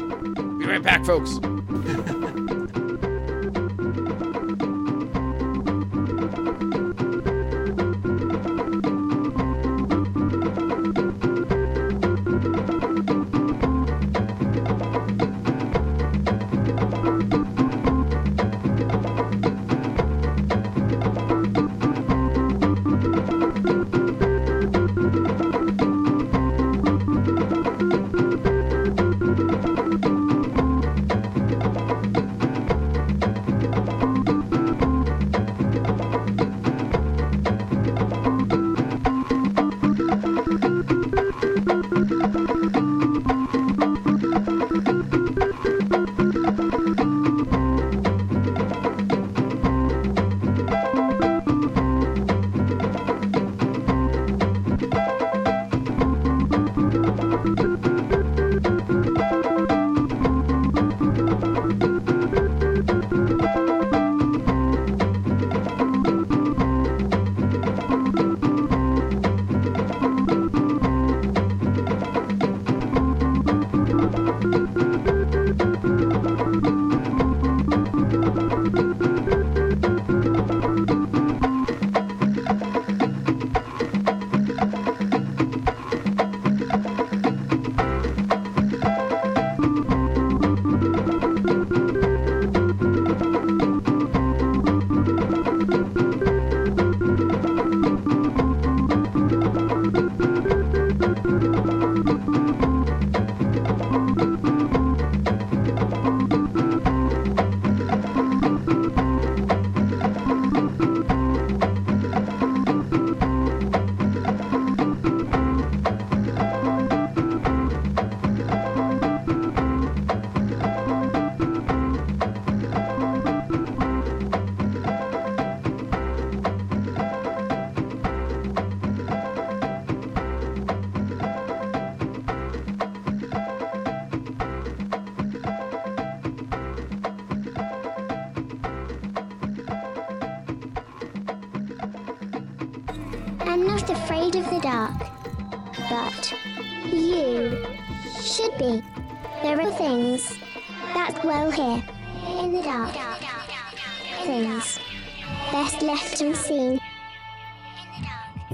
[0.59, 1.39] be right back, folks.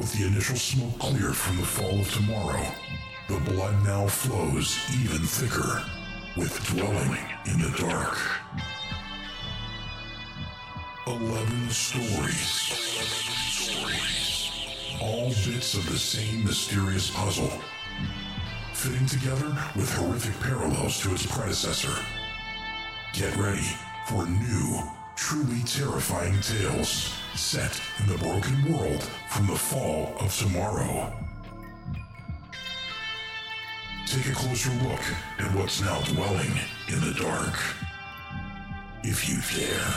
[0.01, 2.64] With the initial smoke cleared from the fall of tomorrow,
[3.28, 5.84] the blood now flows even thicker
[6.38, 8.16] with dwelling in the dark.
[11.07, 12.72] Eleven stories.
[15.03, 17.53] All bits of the same mysterious puzzle,
[18.72, 21.94] fitting together with horrific parallels to its predecessor.
[23.12, 23.68] Get ready
[24.09, 24.80] for new,
[25.14, 31.12] truly terrifying tales set in the broken world from the fall of tomorrow.
[34.07, 35.01] Take a closer look
[35.39, 36.53] at what's now dwelling
[36.89, 37.59] in the dark.
[39.03, 39.95] If you dare.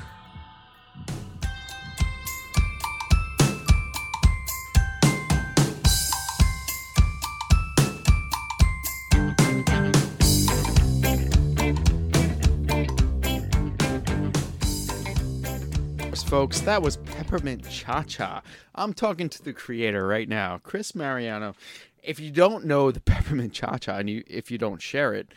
[16.28, 16.60] Folks.
[16.60, 18.42] That was Peppermint Cha Cha.
[18.74, 21.54] I'm talking to the creator right now, Chris Mariano.
[22.02, 25.28] If you don't know the Peppermint Cha Cha, and you, if you don't share it,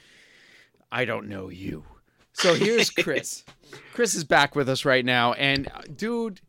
[0.91, 1.85] I don't know you.
[2.33, 3.45] So here's Chris.
[3.93, 6.41] Chris is back with us right now, and uh, dude,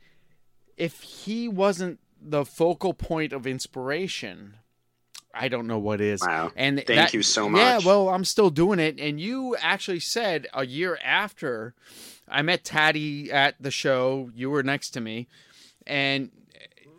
[0.77, 4.57] if he wasn't the focal point of inspiration,
[5.33, 6.21] I don't know what is.
[6.21, 6.51] Wow.
[6.57, 7.61] And Thank that- you so much.
[7.61, 8.99] Yeah, well, I'm still doing it.
[8.99, 11.75] And you actually said a year after
[12.33, 15.29] I met Taddy at the show, you were next to me.
[15.87, 16.31] And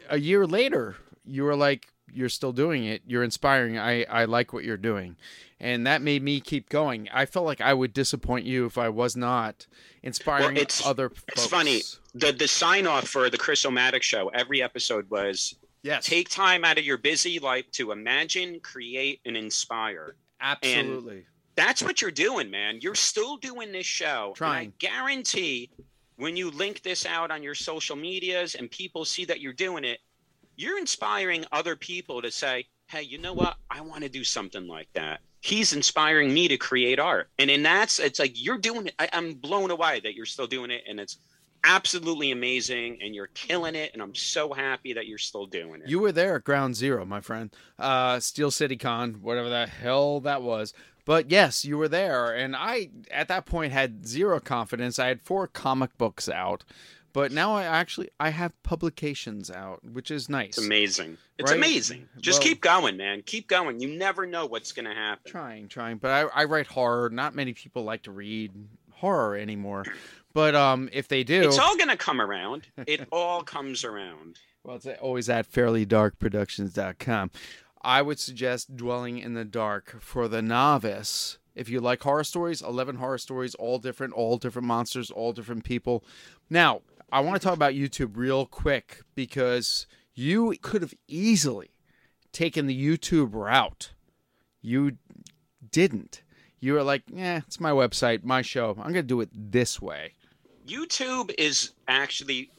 [0.10, 3.02] a year later, you were like, You're still doing it.
[3.08, 3.78] You're inspiring.
[3.78, 5.16] I, I like what you're doing.
[5.60, 7.10] And that made me keep going.
[7.14, 9.66] I felt like I would disappoint you if I was not
[10.04, 11.82] inspiring Well, it's other it's funny.
[12.14, 16.06] The the sign off for the Chris Omatic show every episode was Yes.
[16.06, 20.16] take time out of your busy life to imagine, create, and inspire.
[20.40, 21.26] Absolutely.
[21.56, 22.80] That's what you're doing, man.
[22.82, 24.28] You're still doing this show.
[24.30, 24.68] and Trying.
[24.70, 25.70] I guarantee
[26.16, 29.84] when you link this out on your social medias and people see that you're doing
[29.84, 30.00] it,
[30.56, 33.56] you're inspiring other people to say, hey, you know what?
[33.70, 35.22] I want to do something like that.
[35.42, 37.30] He's inspiring me to create art.
[37.40, 38.96] And in that's, it's like you're doing it.
[39.00, 40.84] I, I'm blown away that you're still doing it.
[40.88, 41.18] And it's
[41.66, 43.00] absolutely amazing.
[43.02, 43.92] And you're killing it.
[43.94, 45.90] And I'm so happy that you're still doing it.
[45.90, 47.54] You were there at ground zero, my friend.
[47.78, 50.74] Uh, Steel City Con, whatever the hell that was.
[51.06, 52.34] But yes, you were there.
[52.34, 55.00] And I, at that point, had zero confidence.
[55.00, 56.64] I had four comic books out.
[57.12, 60.58] But now I actually I have publications out, which is nice.
[60.58, 61.18] It's amazing.
[61.38, 61.58] It's Right?
[61.60, 62.10] amazing.
[62.20, 63.22] Just Well- keep going, man.
[63.24, 63.80] Keep going.
[63.80, 65.32] You never know what's going to happen.
[65.32, 65.98] Trying, trying.
[65.98, 67.12] But I, I write horror.
[67.12, 68.52] Not many people like to read
[68.94, 69.86] horror anymore.
[70.34, 72.66] But um, if they do, It's all going to come around.
[72.88, 74.40] It all comes around.
[74.64, 77.32] Well, it's always at fairlydarkproductions.com.
[77.84, 81.38] I would suggest Dwelling in the Dark for the novice.
[81.56, 85.64] If you like horror stories, 11 horror stories, all different, all different monsters, all different
[85.64, 86.04] people.
[86.50, 86.82] Now,
[87.12, 91.72] I want to talk about YouTube real quick because you could have easily
[92.32, 93.92] taken the YouTube route.
[94.62, 94.98] You
[95.72, 96.24] didn't.
[96.60, 98.70] You were like, yeah, it's my website, my show.
[98.70, 100.14] I'm going to do it this way.
[100.66, 102.50] YouTube is actually,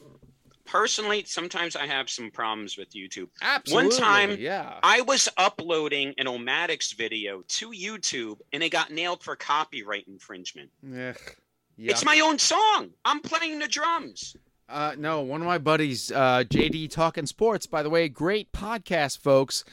[0.65, 3.29] personally, sometimes I have some problems with YouTube.
[3.41, 3.89] Absolutely.
[3.89, 4.79] One time, yeah.
[4.83, 10.69] I was uploading an Omatics video to YouTube and it got nailed for copyright infringement.
[10.85, 11.15] Ugh,
[11.77, 12.89] It's my own song.
[13.03, 14.35] I'm playing the drums.
[14.67, 19.19] Uh, no, one of my buddies, uh, JD Talking Sports, by the way, great podcast,
[19.19, 19.63] folks,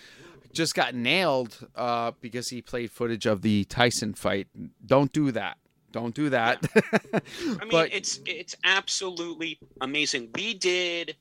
[0.53, 4.49] just got nailed uh, because he played footage of the Tyson fight.
[4.84, 5.57] Don't do that.
[5.93, 6.64] Don't do that.
[7.12, 10.30] I mean, it's it's absolutely amazing.
[10.34, 11.16] We did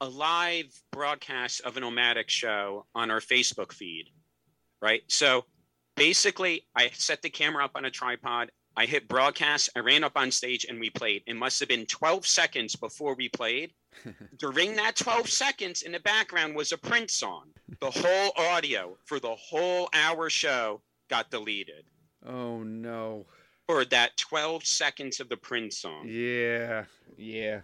[0.00, 4.06] a live broadcast of an Omatic show on our Facebook feed,
[4.82, 5.02] right?
[5.08, 5.44] So
[5.96, 8.50] basically, I set the camera up on a tripod.
[8.78, 9.70] I hit broadcast.
[9.74, 11.22] I ran up on stage and we played.
[11.26, 13.72] It must have been 12 seconds before we played.
[14.38, 17.46] During that 12 seconds, in the background was a Prince song.
[17.80, 21.86] The whole audio for the whole hour show got deleted
[22.26, 23.26] oh, no.
[23.66, 26.06] For that 12 seconds of the Prince song.
[26.06, 26.84] Yeah.
[27.16, 27.60] Yeah.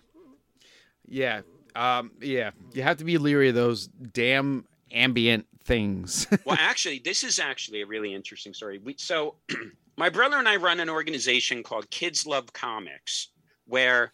[1.06, 1.42] Yeah.
[1.74, 2.50] Um, yeah.
[2.72, 6.26] You have to be leery of those damn ambient things.
[6.44, 8.78] well, actually, this is actually a really interesting story.
[8.78, 9.36] We, so,
[9.96, 13.28] my brother and I run an organization called Kids Love Comics,
[13.66, 14.12] where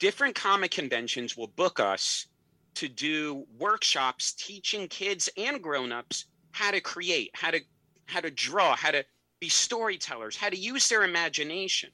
[0.00, 2.26] different comic conventions will book us
[2.74, 7.60] to do workshops teaching kids and grown-ups how to create, how to
[8.06, 9.04] how to draw, how to
[9.40, 11.90] be storytellers, how to use their imagination.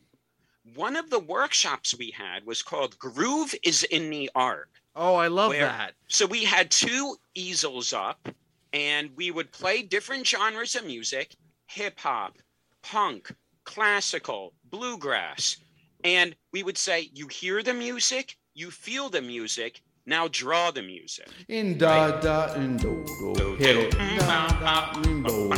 [0.75, 4.71] One of the workshops we had was called Groove is in the Art.
[4.95, 5.95] Oh, I love where- that.
[6.09, 8.29] So we had two easels up
[8.73, 11.35] and we would play different genres of music
[11.67, 12.37] hip hop,
[12.83, 13.35] punk,
[13.65, 15.57] classical, bluegrass.
[16.05, 20.83] And we would say, You hear the music, you feel the music, now draw the
[20.83, 21.29] music.
[21.49, 23.05] In da da in do
[23.37, 23.91] do hero.
[23.91, 25.49] Da da in do.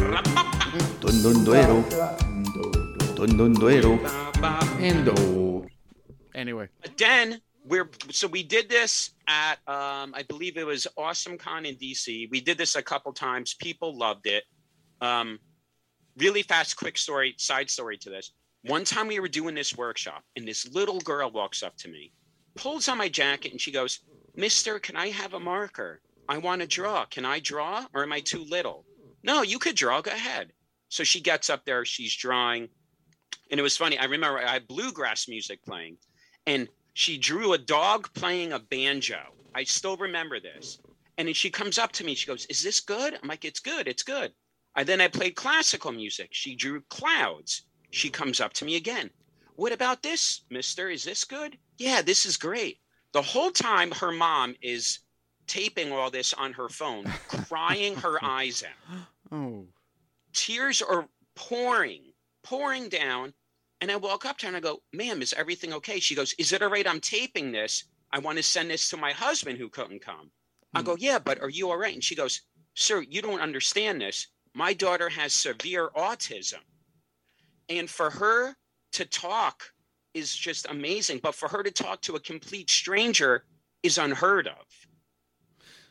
[1.01, 1.83] Dun dun duero.
[3.15, 3.93] Dun dun duero.
[4.79, 5.67] In do.
[6.35, 11.39] Anyway, But then we're so we did this at um, I believe it was Awesome
[11.39, 12.29] Con in DC.
[12.31, 13.55] We did this a couple times.
[13.55, 14.45] People loved it.
[15.01, 15.39] Um,
[16.19, 18.33] really fast, quick story, side story to this.
[18.63, 22.13] One time we were doing this workshop, and this little girl walks up to me,
[22.55, 24.01] pulls on my jacket, and she goes,
[24.37, 26.01] "Mister, can I have a marker?
[26.29, 27.05] I want to draw.
[27.05, 28.85] Can I draw, or am I too little?"
[29.23, 30.01] No, you could draw.
[30.01, 30.53] Go ahead.
[30.89, 31.85] So she gets up there.
[31.85, 32.69] She's drawing,
[33.51, 33.99] and it was funny.
[33.99, 35.99] I remember I had bluegrass music playing,
[36.47, 39.35] and she drew a dog playing a banjo.
[39.55, 40.79] I still remember this.
[41.17, 42.15] And then she comes up to me.
[42.15, 43.87] She goes, "Is this good?" I'm like, "It's good.
[43.87, 44.33] It's good."
[44.75, 46.31] I then I played classical music.
[46.33, 47.63] She drew clouds.
[47.91, 49.11] She comes up to me again.
[49.55, 50.91] What about this, mister?
[50.91, 51.57] Is this good?
[51.79, 52.81] Yeah, this is great.
[53.15, 54.99] The whole time her mom is
[55.47, 59.67] taping all this on her phone, crying her eyes out oh,
[60.33, 62.13] tears are pouring,
[62.43, 63.33] pouring down.
[63.81, 66.01] And I walk up to her and I go, ma'am, is everything okay?
[66.01, 66.87] She goes, is it all right?
[66.87, 67.85] I'm taping this.
[68.13, 70.31] I want to send this to my husband who couldn't come.
[70.75, 70.87] I hmm.
[70.87, 71.95] go, yeah, but are you all right?
[71.95, 72.43] And she goes,
[72.75, 74.29] sir, you don't understand this.
[74.55, 76.61] My daughter has severe autism.
[77.69, 78.55] And for her
[78.93, 79.65] to talk
[80.15, 81.19] is just amazing.
[81.23, 83.45] But for her to talk to a complete stranger
[83.83, 84.87] is unheard of.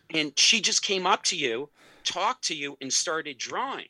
[0.10, 1.70] And she just came up to you,
[2.04, 3.88] talked to you, and started drawing.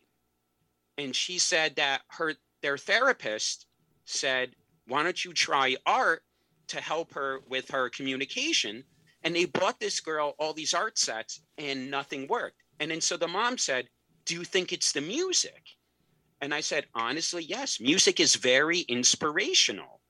[0.97, 3.67] And she said that her their therapist
[4.05, 4.55] said
[4.87, 6.23] why don't you try art
[6.67, 8.83] to help her with her communication?
[9.23, 12.63] And they bought this girl all these art sets and nothing worked.
[12.79, 13.87] And then so the mom said
[14.25, 15.63] do you think it's the music?
[16.41, 17.79] And i said honestly yes.
[17.79, 20.01] Music is very inspirational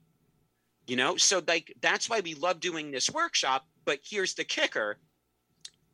[0.88, 4.97] you know so like that's why we love doing this workshop but here's the kicker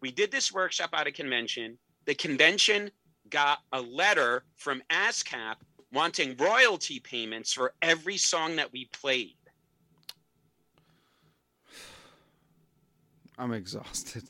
[0.01, 2.89] we did this workshop at a convention the convention
[3.29, 5.55] got a letter from ASCAP
[5.91, 9.35] wanting royalty payments for every song that we played.
[13.37, 14.23] I'm exhausted.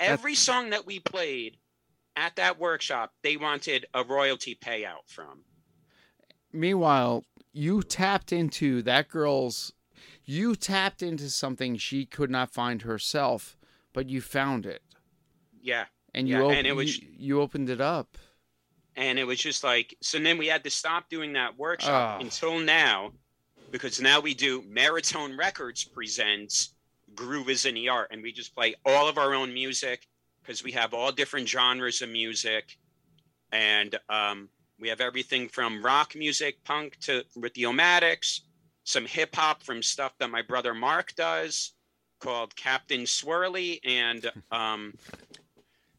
[0.00, 1.56] Every song that we played
[2.16, 5.44] at that workshop, they wanted a royalty payout from.
[6.52, 9.72] Meanwhile, you tapped into that girl's.
[10.24, 13.56] You tapped into something she could not find herself,
[13.92, 14.82] but you found it,
[15.60, 15.86] Yeah.
[16.14, 18.16] and you Yeah, op- and it was- you, you opened it up.
[18.94, 22.22] And it was just like, so then we had to stop doing that workshop Ah.
[22.22, 23.12] until now,
[23.70, 26.74] because now we do Maritone Records presents
[27.14, 30.06] Groove is in the Art, and we just play all of our own music
[30.42, 32.78] because we have all different genres of music,
[33.50, 34.48] and um,
[34.78, 38.40] we have everything from rock music, punk to with the Omatics,
[38.84, 41.72] some hip hop from stuff that my brother Mark does
[42.20, 44.94] called Captain Swirly, and um,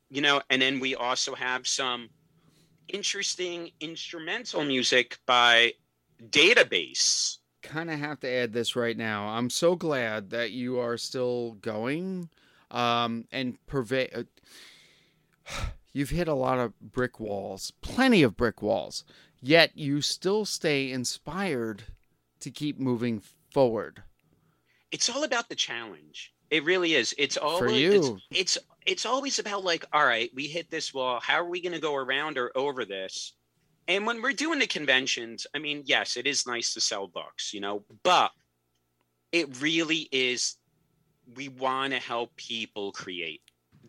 [0.10, 2.10] you know, and then we also have some
[2.88, 5.74] interesting instrumental music by
[6.30, 7.38] Database.
[7.62, 9.28] Kind of have to add this right now.
[9.30, 12.30] I'm so glad that you are still going,
[12.72, 14.28] um, and pervade.
[15.94, 19.04] You've hit a lot of brick walls, plenty of brick walls,
[19.42, 21.84] yet you still stay inspired
[22.40, 23.22] to keep moving
[23.52, 24.02] forward.
[24.92, 26.34] It's all about the challenge.
[26.50, 27.16] It really is.
[27.18, 28.20] It's always you.
[28.30, 31.20] It's, it's it's always about like, all right, we hit this wall.
[31.22, 33.34] How are we going to go around or over this?
[33.88, 37.54] And when we're doing the conventions, I mean, yes, it is nice to sell books,
[37.54, 38.32] you know, but
[39.32, 40.58] it really is.
[41.36, 43.42] We want to help people create.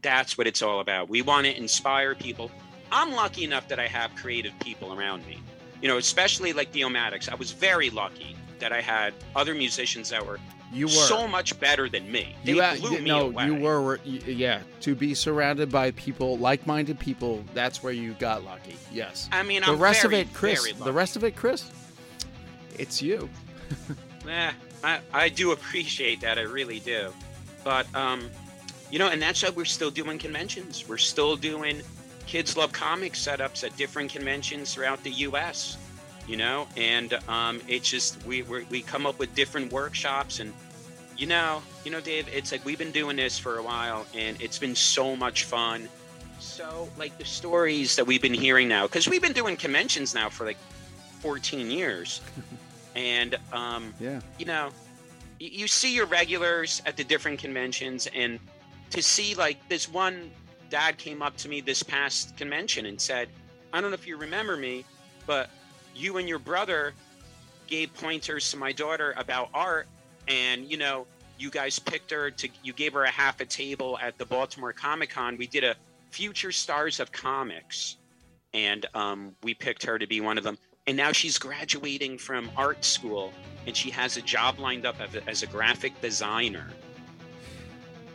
[0.05, 1.09] That's what it's all about.
[1.09, 2.51] We want to inspire people.
[2.93, 5.39] I'm lucky enough that I have creative people around me.
[5.81, 7.29] You know, especially like the Omatics.
[7.29, 10.39] I was very lucky that I had other musicians that were
[10.73, 12.37] You were so much better than me.
[12.45, 13.47] They you a- blew you- me no, away.
[13.47, 14.61] you were yeah.
[14.83, 18.77] To be surrounded by people, like-minded people, that's where you got lucky.
[18.93, 19.29] Yes.
[19.33, 20.71] I mean, the I'm rest very, of it, Chris.
[20.73, 21.71] The rest of it, Chris.
[22.79, 23.29] It's you.
[24.27, 24.53] Eh,
[24.83, 26.39] I, I do appreciate that.
[26.39, 27.13] I really do.
[27.63, 28.31] But, um,
[28.91, 30.85] you know, and that's why we're still doing conventions.
[30.89, 31.81] We're still doing
[32.27, 35.77] Kids Love Comics setups at different conventions throughout the U.S.,
[36.29, 36.67] you know?
[36.77, 40.53] And um, it's just, we, we're, we come up with different workshops and
[41.17, 44.41] You know, you know, Dave, it's like we've been doing this for a while and
[44.41, 45.89] it's been so much fun.
[46.41, 50.29] So, like the stories that we've been hearing now, because we've been doing conventions now
[50.29, 50.57] for like
[51.21, 52.21] 14 years.
[52.97, 54.21] and, um, Yeah.
[54.39, 54.71] you know,
[55.41, 58.39] y- you see your regulars at the different conventions and
[58.95, 60.31] to see like this one
[60.71, 63.29] dad came up to me this past convention and said,
[63.73, 64.85] I don't know if you remember me,
[65.27, 65.51] but
[65.97, 66.95] you and your brother
[67.67, 69.89] gave pointers to my daughter about art
[70.29, 71.07] and you know
[71.39, 74.73] you guys picked her to you gave her a half a table at the baltimore
[74.73, 75.37] comic-con.
[75.37, 75.75] We did a
[76.11, 77.97] future stars of comics
[78.53, 80.57] and um, we picked her to be one of them.
[80.87, 83.33] And now she's graduating from art school
[83.67, 86.69] and she has a job lined up as a graphic designer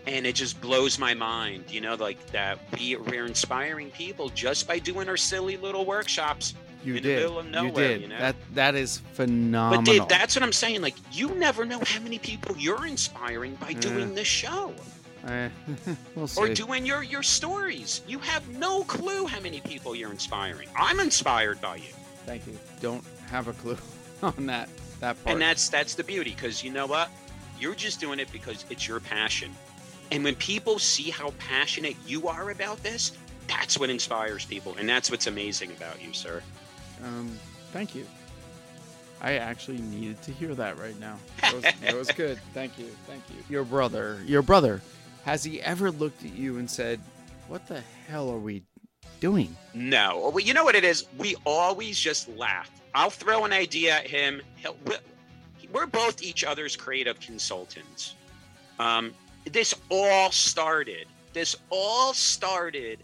[0.07, 4.67] and it just blows my mind you know like that we, we're inspiring people just
[4.67, 7.15] by doing our silly little workshops You in the did.
[7.19, 8.01] middle of you nowhere did.
[8.01, 9.83] you know That that is phenomenal.
[9.83, 10.81] but Dave, that's what I'm saying.
[10.81, 14.73] Like, you never know how many people you're inspiring by doing this show
[15.27, 15.49] Eh,
[16.15, 18.01] we'll or doing your your stories.
[18.07, 20.69] You have no clue how many people you're inspiring.
[20.77, 21.91] I'm inspired by you,
[22.25, 22.57] Thank you.
[22.79, 23.77] Don't have a clue
[24.23, 24.69] on that
[25.01, 25.33] that part.
[25.33, 26.29] and that's that's the beauty.
[26.33, 27.09] Because you know what,
[27.59, 29.51] you're just doing it because it's your passion.
[30.11, 33.11] And when people see how passionate you are about this,
[33.47, 36.41] that's what inspires people, and that's what's amazing about you, sir.
[37.03, 37.37] Um,
[37.71, 38.05] thank you.
[39.21, 41.17] I actually needed to hear that right now.
[41.41, 42.39] That was, that was good.
[42.53, 42.85] Thank you.
[43.05, 43.43] Thank you.
[43.49, 44.81] Your brother, your brother,
[45.25, 47.01] has he ever looked at you and said,
[47.49, 48.63] "What the hell are we
[49.19, 51.05] doing?" No, well, you know what it is.
[51.17, 52.71] We always just laugh.
[52.95, 54.41] I'll throw an idea at him.
[54.55, 54.95] He'll, we-
[55.73, 58.15] we're both each other's creative consultants.
[58.79, 59.13] Um,
[59.45, 61.07] this all started.
[61.33, 62.99] This all started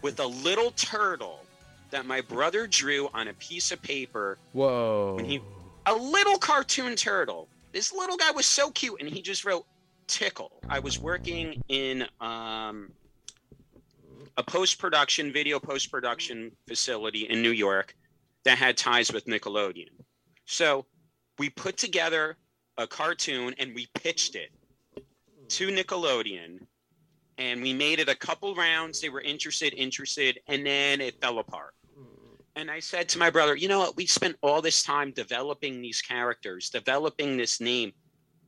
[0.00, 1.44] with a little turtle
[1.90, 4.38] that my brother drew on a piece of paper.
[4.52, 5.18] Whoa.
[5.22, 5.40] He,
[5.86, 7.48] a little cartoon turtle.
[7.72, 9.66] This little guy was so cute, and he just wrote
[10.06, 12.92] "tickle." I was working in um,
[14.36, 17.94] a post production, video post production facility in New York
[18.44, 19.90] that had ties with Nickelodeon.
[20.44, 20.86] So
[21.38, 22.36] we put together
[22.78, 24.50] a cartoon and we pitched it
[25.52, 26.60] to Nickelodeon
[27.38, 29.00] and we made it a couple rounds.
[29.00, 31.74] They were interested, interested, and then it fell apart.
[32.56, 33.96] And I said to my brother, you know what?
[33.96, 37.92] We spent all this time developing these characters, developing this name.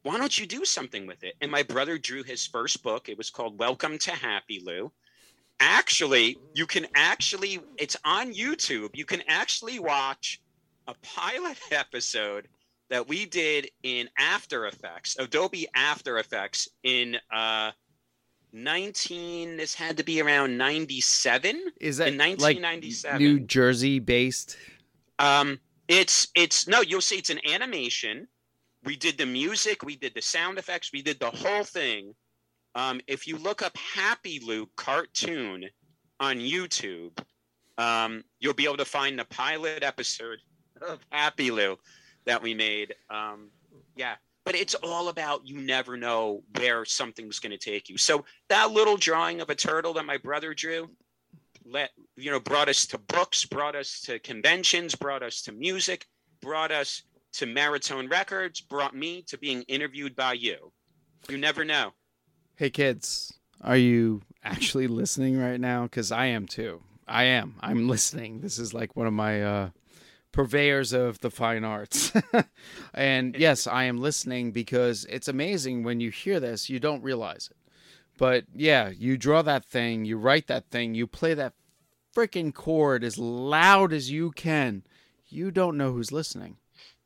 [0.02, 1.34] Why don't you do something with it?
[1.40, 3.09] And my brother drew his first book.
[3.09, 4.92] It was called Welcome to Happy Lou
[5.61, 10.40] actually you can actually it's on youtube you can actually watch
[10.88, 12.48] a pilot episode
[12.95, 17.70] that we did in after effects adobe after effects in uh
[18.53, 24.57] 19 this had to be around 97 Is that in like 1997 New Jersey based?
[25.18, 28.26] um, it's it's no, you'll see it's an animation.
[28.84, 32.14] We did the music, we did the sound effects, we did the whole thing.
[32.74, 35.64] Um, if you look up Happy Lou cartoon
[36.20, 37.18] on YouTube,
[37.78, 40.38] um, you'll be able to find the pilot episode
[40.82, 41.76] of Happy Lou
[42.27, 42.95] that we made.
[43.11, 43.51] Um,
[43.97, 44.14] yeah,
[44.45, 47.97] but it's all about you never know where something's going to take you.
[47.97, 50.89] So that little drawing of a turtle that my brother drew,
[51.64, 56.07] let you know brought us to books brought us to conventions brought us to music
[56.43, 60.70] brought us to maritone records brought me to being interviewed by you
[61.27, 61.91] you never know
[62.57, 65.83] Hey kids, are you actually listening right now?
[65.85, 66.83] Because I am too.
[67.09, 67.57] I am.
[67.61, 68.43] I'm listening.
[68.43, 69.70] This is like one of my uh,
[70.35, 72.12] purveyors of the fine arts.
[72.95, 77.49] and yes, I am listening because it's amazing when you hear this, you don't realize
[77.51, 77.57] it.
[78.18, 81.55] But yeah, you draw that thing, you write that thing, you play that
[82.14, 84.82] freaking chord as loud as you can.
[85.28, 86.59] You don't know who's listening.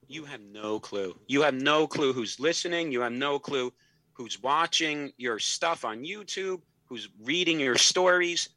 [0.07, 3.71] you have no clue you have no clue who's listening you have no clue
[4.15, 8.49] who's watching your stuff on youtube who's reading your stories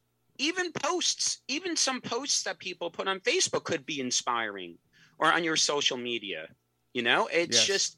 [0.42, 4.78] even posts even some posts that people put on facebook could be inspiring
[5.20, 6.48] or on your social media
[6.94, 7.68] you know it's Yes.
[7.68, 7.98] just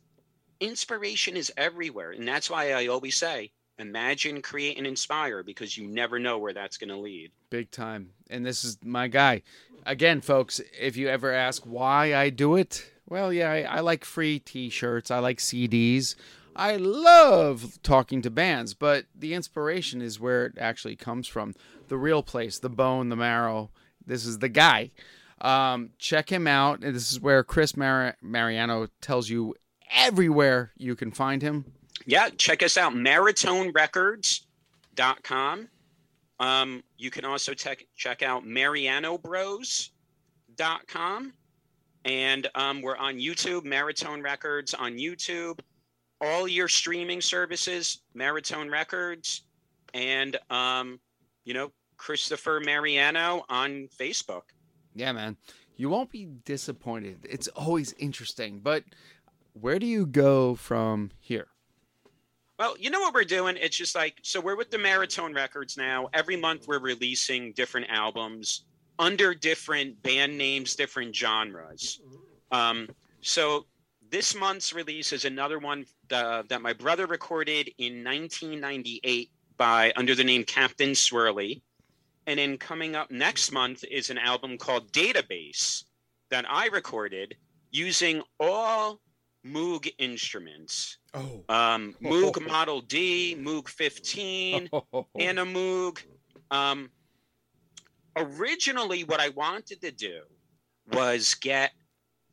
[0.60, 5.88] inspiration is everywhere and that's why i always say imagine create and inspire because you
[5.88, 8.10] never know where that's going to lead Big time.
[8.32, 9.44] And this is my guy.
[9.86, 14.04] Again, folks, if you ever ask why I do it, well, yeah, I, I like
[14.06, 16.16] free t shirts, I like CDs.
[16.56, 21.54] I love talking to bands, but the inspiration is where it actually comes from.
[21.94, 23.70] The real place, the bone, the marrow.
[24.04, 24.90] This is the guy.
[25.40, 26.82] Um, check him out.
[26.82, 29.54] This is where Chris Mar- Mariano tells you
[29.96, 31.66] everywhere you can find him.
[32.08, 35.68] yeah check us out maritonerecords.com
[36.40, 41.34] um, you can also check check out marianobros.com
[42.06, 45.60] and um, we're on youtube Maritone records on youtube
[46.22, 49.44] all your streaming services, Maritone Records,
[49.94, 51.00] and um,
[51.44, 54.44] you know Christopher Mariano on Facebook.
[54.96, 55.38] Yeah, man.
[55.76, 57.26] You won't be disappointed.
[57.28, 58.60] It's always interesting.
[58.60, 58.84] But
[59.54, 61.48] where do you go from here?
[62.60, 63.58] Well, you know what we're doing?
[63.60, 66.10] It's just like so we're with the Maritone Records now.
[66.14, 68.66] Every month we're releasing different albums
[69.00, 72.00] under different band names, different genres.
[72.52, 72.88] Um,
[73.22, 73.66] so
[74.12, 80.14] this month's release is another one uh, that my brother recorded in 1998 by under
[80.14, 81.62] the name Captain Swirly.
[82.26, 85.84] And then coming up next month is an album called Database
[86.30, 87.36] that I recorded
[87.72, 89.02] using all
[89.46, 90.98] Moog instruments.
[91.14, 91.44] Oh.
[91.50, 94.70] Um, Moog Model D, Moog 15,
[95.20, 96.02] and a Moog.
[96.50, 96.90] Um,
[98.16, 100.22] originally, what I wanted to do
[100.92, 101.72] was get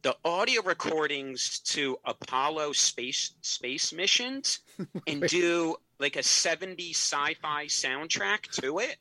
[0.03, 4.61] the audio recordings to Apollo space space missions
[5.07, 8.97] and do like a 70s sci-fi soundtrack to it.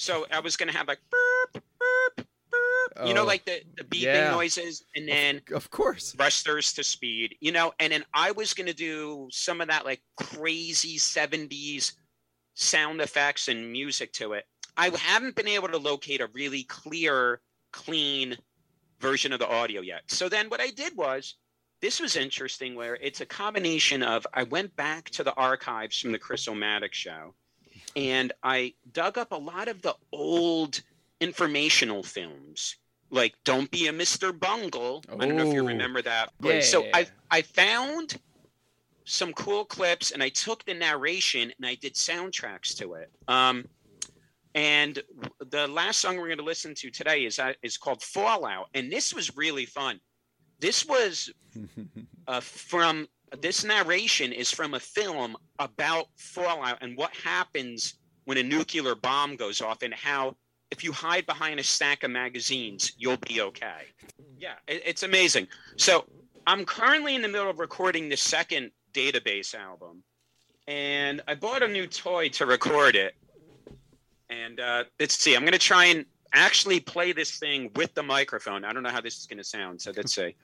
[0.00, 3.84] So I was gonna have like burp, burp, burp, you know, Oh, like the, the
[3.84, 4.30] beeping yeah.
[4.30, 6.12] noises, and then Of course.
[6.12, 10.00] thrusters to speed, you know, and then I was gonna do some of that like
[10.16, 11.92] crazy 70s
[12.54, 14.46] sound effects and music to it.
[14.74, 18.38] I haven't been able to locate a really clear, clean
[19.00, 20.04] version of the audio yet.
[20.08, 21.34] So then what I did was
[21.82, 26.12] this was interesting where it's a combination of I went back to the archives from
[26.12, 27.34] the Chris Omatic show
[27.96, 30.80] and I dug up a lot of the old
[31.20, 32.76] informational films
[33.10, 34.38] like Don't Be a Mr.
[34.38, 35.02] Bungle.
[35.08, 36.32] I don't know if you remember that.
[36.40, 36.86] But So.
[36.94, 38.18] I I found
[39.04, 43.10] some cool clips and I took the narration and I did soundtracks to it.
[43.26, 43.66] Um,
[44.54, 45.02] and
[45.50, 48.90] the last song we're going to listen to today is uh, is called Fallout, and
[48.90, 50.00] this was really fun.
[50.58, 51.30] This was
[52.26, 53.06] uh, from
[53.40, 59.36] this narration is from a film about fallout and what happens when a nuclear bomb
[59.36, 60.36] goes off, and how
[60.70, 63.82] if you hide behind a stack of magazines, you'll be okay.
[64.38, 65.48] Yeah, it, it's amazing.
[65.76, 66.04] So
[66.46, 70.02] I'm currently in the middle of recording the second database album,
[70.68, 73.14] and I bought a new toy to record it.
[74.28, 78.02] And uh, let's see, I'm going to try and actually play this thing with the
[78.02, 78.64] microphone.
[78.64, 80.36] I don't know how this is going to sound, so let's see.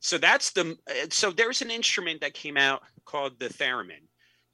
[0.00, 0.78] So that's the
[1.10, 4.08] so there's an instrument that came out called the theremin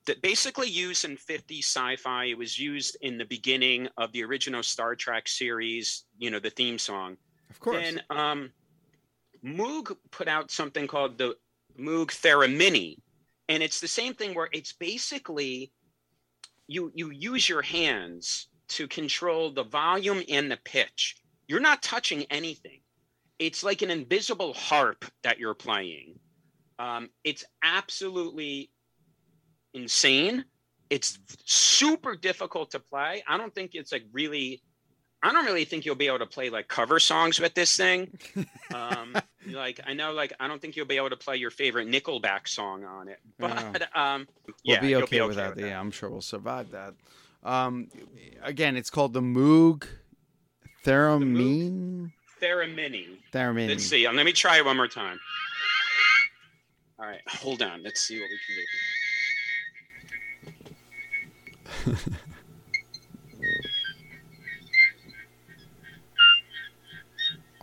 [0.06, 2.24] that basically used in 50 sci-fi.
[2.24, 6.50] It was used in the beginning of the original Star Trek series, you know, the
[6.50, 7.16] theme song.
[7.54, 7.76] Of course.
[7.76, 8.50] Then um,
[9.44, 11.36] Moog put out something called the
[11.78, 12.98] Moog Theremini,
[13.48, 15.72] and it's the same thing where it's basically
[16.66, 21.16] you you use your hands to control the volume and the pitch.
[21.46, 22.80] You're not touching anything.
[23.38, 26.18] It's like an invisible harp that you're playing.
[26.78, 28.70] Um, it's absolutely
[29.74, 30.44] insane.
[30.90, 33.22] It's super difficult to play.
[33.28, 34.60] I don't think it's like really.
[35.24, 38.18] I don't really think you'll be able to play like cover songs with this thing.
[38.74, 39.14] Um,
[39.52, 42.48] like I know, like I don't think you'll be able to play your favorite Nickelback
[42.48, 43.20] song on it.
[43.38, 44.26] But um,
[44.66, 45.56] We'll be you'll okay, with that.
[45.56, 46.94] Yeah, I'm sure we'll survive that.
[47.44, 47.88] Um,
[48.42, 49.86] again, it's called the Moog
[50.84, 52.10] Theramine.
[52.40, 53.20] Theremini.
[53.32, 53.68] Theramine.
[53.68, 54.08] Let's see.
[54.08, 55.20] Let me try it one more time.
[56.98, 57.82] All right, hold on.
[57.84, 58.38] Let's see what we
[61.84, 62.10] can do.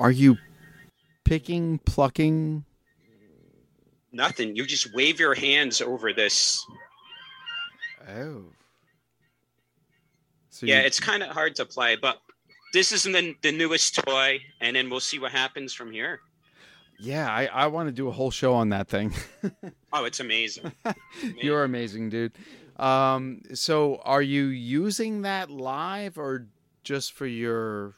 [0.02, 0.38] Are you
[1.24, 2.66] picking, plucking?
[4.12, 4.56] Nothing.
[4.56, 6.66] You just wave your hands over this.
[8.10, 8.45] Oh.
[10.49, 12.18] So yeah, you- it's kind of hard to play, but
[12.74, 16.20] this is the, the newest toy, and then we'll see what happens from here.
[16.99, 17.32] yeah.
[17.32, 19.14] I, I want to do a whole show on that thing.
[19.93, 20.72] Oh, it's amazing.
[21.38, 22.32] You're amazing, dude.
[22.78, 26.47] Um, so are you using that live or
[26.86, 27.95] just for your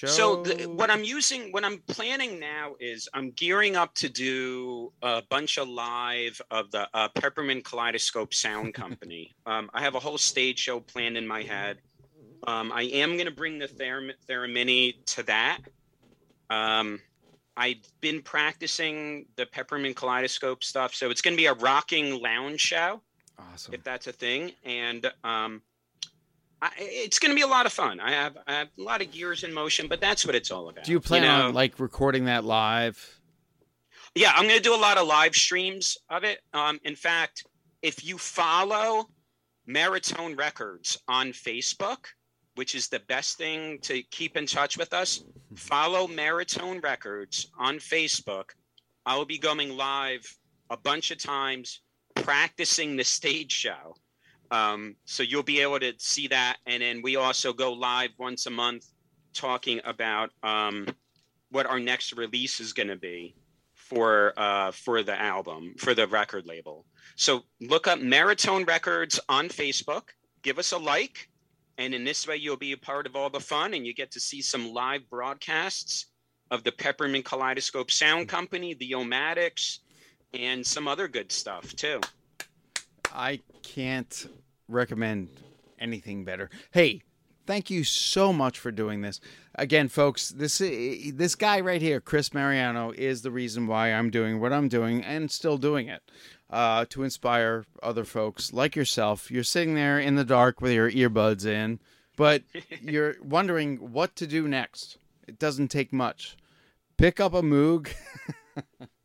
[0.00, 0.06] show?
[0.06, 4.92] So the, what I'm using, what I'm planning now is I'm gearing up to do
[5.02, 9.32] a bunch of live of the uh, Peppermint Kaleidoscope Sound Company.
[9.46, 11.78] um, I have a whole stage show planned in my head.
[12.46, 15.58] Um, I am going to bring the Theram- Theremini to that.
[16.48, 17.00] Um,
[17.56, 22.60] I've been practicing the Peppermint Kaleidoscope stuff, so it's going to be a rocking lounge
[22.60, 23.02] show
[23.52, 23.74] awesome.
[23.74, 24.52] if that's a thing.
[24.64, 25.60] And um,
[26.62, 28.00] I, it's going to be a lot of fun.
[28.00, 30.68] I have, I have a lot of gears in motion, but that's what it's all
[30.68, 30.84] about.
[30.84, 31.48] Do you plan know?
[31.48, 33.20] on like recording that live?
[34.14, 36.40] Yeah, I'm going to do a lot of live streams of it.
[36.52, 37.44] Um, in fact,
[37.80, 39.08] if you follow
[39.68, 42.06] Maritone Records on Facebook,
[42.56, 47.78] which is the best thing to keep in touch with us, follow Maritone Records on
[47.78, 48.50] Facebook.
[49.06, 50.26] I will be going live
[50.68, 51.80] a bunch of times
[52.14, 53.94] practicing the stage show.
[54.50, 56.56] Um, so you'll be able to see that.
[56.66, 58.86] And then we also go live once a month
[59.32, 60.86] talking about um,
[61.50, 63.34] what our next release is going to be
[63.74, 66.86] for uh, for the album for the record label.
[67.16, 70.10] So look up Maritone Records on Facebook.
[70.42, 71.28] Give us a like,
[71.76, 74.10] and in this way you'll be a part of all the fun, and you get
[74.12, 76.06] to see some live broadcasts
[76.50, 79.78] of the Peppermint Kaleidoscope Sound Company, the Omatics,
[80.34, 82.00] and some other good stuff too.
[83.12, 84.28] I can't
[84.68, 85.28] recommend
[85.78, 86.50] anything better.
[86.70, 87.02] Hey,
[87.46, 89.20] thank you so much for doing this.
[89.54, 94.40] Again, folks, this this guy right here, Chris Mariano, is the reason why I'm doing
[94.40, 96.02] what I'm doing and still doing it.
[96.48, 99.30] Uh, to inspire other folks like yourself.
[99.30, 101.78] You're sitting there in the dark with your earbuds in,
[102.16, 102.42] but
[102.82, 104.98] you're wondering what to do next.
[105.28, 106.36] It doesn't take much.
[106.96, 107.92] Pick up a Moog.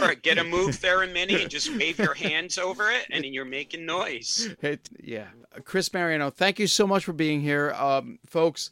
[0.00, 3.44] or get a Moog Theremin and just wave your hands over it, and then you're
[3.44, 4.54] making noise.
[4.62, 5.28] It, yeah,
[5.64, 8.70] Chris Mariano, thank you so much for being here, um, folks.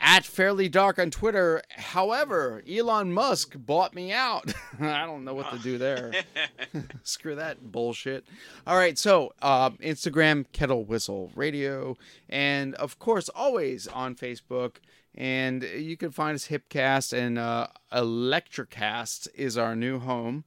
[0.00, 1.62] At Fairly Dark on Twitter.
[1.70, 4.52] However, Elon Musk bought me out.
[4.80, 6.12] I don't know what to do there.
[7.04, 8.26] Screw that bullshit.
[8.66, 11.96] All right, so uh, Instagram, Kettle Whistle Radio,
[12.28, 14.76] and of course, always on Facebook.
[15.16, 20.44] And you can find us Hipcast and uh, Electricast is our new home.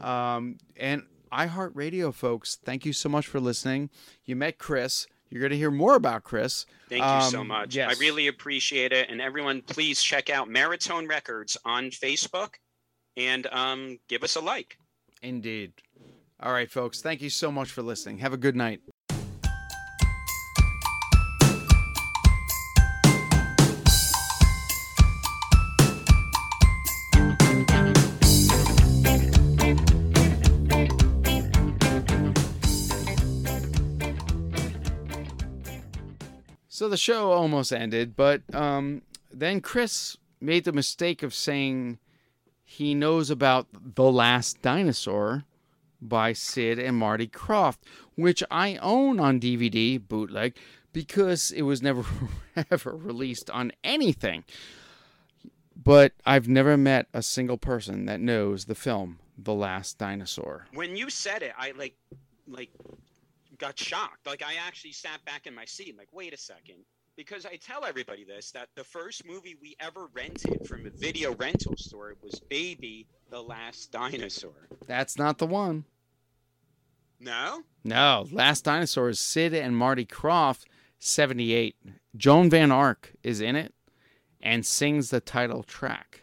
[0.00, 3.90] Um, and iHeartRadio, folks, thank you so much for listening.
[4.24, 5.06] You met Chris.
[5.30, 6.64] You're going to hear more about Chris.
[6.88, 7.74] Thank you so Um, much.
[7.74, 7.94] yes.
[7.96, 9.10] I really appreciate it.
[9.10, 12.54] And everyone, please check out Maritone Records on Facebook
[13.16, 14.78] and um, give us a like.
[15.22, 15.74] Indeed.
[16.40, 17.02] All right, folks.
[17.02, 18.18] Thank you so much for listening.
[18.18, 18.80] Have a good night.
[36.78, 39.02] So the show almost ended, but um,
[39.32, 41.98] then Chris made the mistake of saying
[42.64, 43.66] he knows about
[43.96, 45.42] The Last Dinosaur
[46.00, 47.78] by Sid and Marty Krofft,
[48.14, 50.56] which I own on DVD, bootleg,
[50.92, 52.04] because it was never
[52.70, 54.44] ever released on anything.
[55.74, 60.68] But I've never met a single person that knows the film The Last Dinosaur.
[60.74, 61.96] When you said it, I like,
[62.46, 62.70] like,
[63.58, 64.26] got shocked.
[64.26, 65.96] Like I actually sat back in my seat.
[65.96, 66.84] Like, wait a second.
[67.16, 71.34] Because I tell everybody this that the first movie we ever rented from a video
[71.34, 74.68] rental store was Baby the Last Dinosaur.
[74.86, 75.84] That's not the one.
[77.20, 77.62] No?
[77.82, 80.66] No, Last Dinosaur is Sid and Marty Krofft,
[81.00, 81.74] 78.
[82.16, 83.74] Joan Van Ark is in it
[84.40, 86.22] and sings the title track.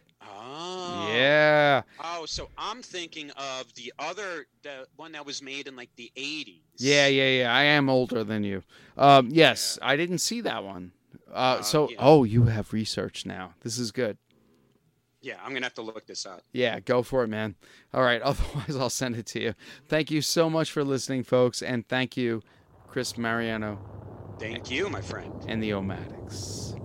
[0.96, 1.08] Oh.
[1.14, 1.82] Yeah.
[2.04, 6.12] Oh, so I'm thinking of the other, the one that was made in like the
[6.16, 6.62] 80s.
[6.78, 7.54] Yeah, yeah, yeah.
[7.56, 8.64] I am older than you.
[8.98, 10.92] Um, yes, I didn't see that one.
[11.34, 13.54] Uh, so, oh, you have research now.
[13.62, 14.18] This is good.
[15.22, 16.44] Yeah, I'm going to have to look this up.
[16.54, 17.56] Yeah, go for it, man.
[17.94, 18.22] All right.
[18.24, 19.54] Otherwise, I'll send it to you.
[19.88, 21.62] Thank you so much for listening, folks.
[21.62, 22.44] And thank you,
[22.88, 23.80] Chris Mariano
[24.40, 25.34] Thank you, my friend.
[25.48, 26.80] and the Omatics.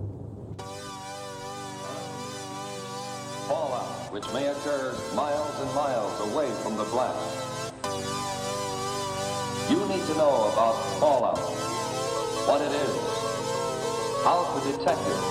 [3.47, 7.71] Fallout, which may occur miles and miles away from the blast.
[9.71, 11.39] You need to know about fallout,
[12.43, 12.95] what it is,
[14.27, 15.23] how to detect it,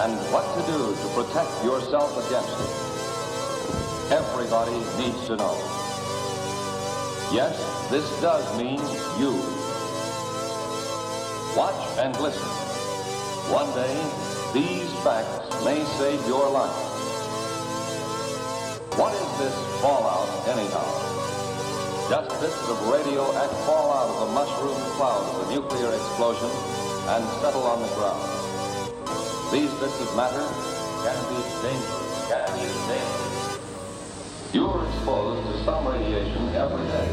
[0.00, 2.72] and what to do to protect yourself against it.
[4.10, 5.52] Everybody needs to know.
[7.30, 7.60] Yes,
[7.90, 8.80] this does mean
[9.20, 9.36] you.
[11.54, 12.48] Watch and listen.
[13.52, 13.96] One day,
[14.54, 16.95] these facts may save your life.
[18.96, 19.52] What is this
[19.84, 20.88] fallout anyhow?
[22.08, 26.48] Just bits of radioactive fall out of the mushroom cloud of the nuclear explosion
[27.12, 28.24] and settle on the ground.
[29.52, 30.48] These bits of matter
[31.04, 32.08] can be dangerous.
[32.24, 33.60] Can be dangerous.
[34.56, 37.12] You are exposed to some radiation every day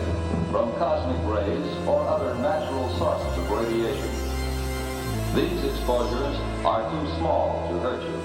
[0.55, 4.07] from cosmic rays or other natural sources of radiation.
[5.35, 8.22] These exposures are too small to hurt you.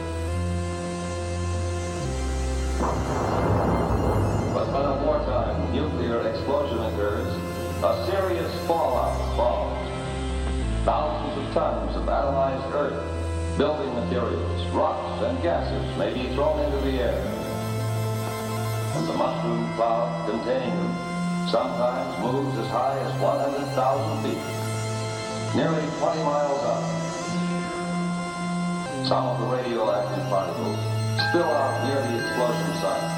[2.79, 7.27] But when a wartime nuclear explosion occurs,
[7.83, 9.75] a serious fallout follows.
[10.85, 16.79] thousands of tons of atomized earth, building materials, rocks, and gases may be thrown into
[16.87, 17.19] the air.
[18.95, 20.95] And the mushroom cloud containing them
[21.51, 24.39] sometimes moves as high as 100,000 feet,
[25.57, 26.83] nearly 20 miles up.
[29.05, 33.11] Some of the radioactive particles spill out near the explosion site.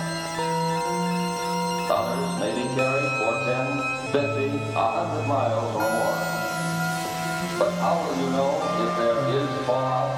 [1.92, 6.16] Others may be carried for 10, 50, 100 miles or more.
[7.60, 10.16] But how will you know if there is fallout?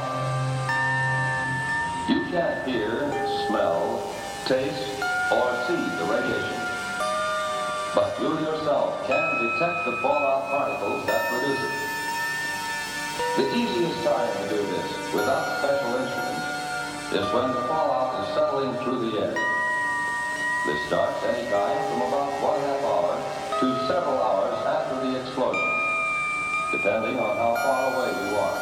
[2.08, 3.10] You can't hear,
[3.48, 3.98] smell,
[4.46, 5.02] taste,
[5.32, 6.62] or see the radiation.
[7.94, 11.82] But you yourself can detect the fallout particles that produce it.
[13.36, 16.41] The easiest time to do this without special instruments
[17.12, 19.36] is when the fallout is settling through the air.
[20.64, 23.12] This starts any time from about one half hour
[23.60, 25.72] to several hours after the explosion,
[26.72, 28.60] depending on how far away you are.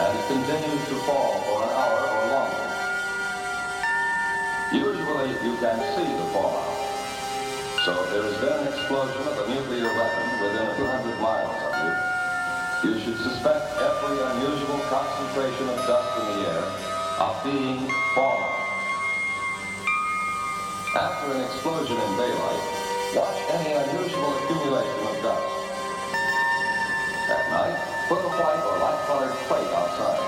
[0.00, 2.64] And it continues to fall for an hour or longer.
[4.72, 6.72] Usually you can see the fallout.
[7.84, 11.20] So if there has been an explosion of a nuclear weapon within a few hundred
[11.20, 11.92] miles of you,
[12.88, 16.92] you should suspect every unusual concentration of dust in the air
[17.44, 18.50] being fallout.
[20.98, 22.64] After an explosion in daylight,
[23.14, 25.46] watch any unusual accumulation of dust.
[27.30, 30.18] At night, put a white or light-colored plate outside.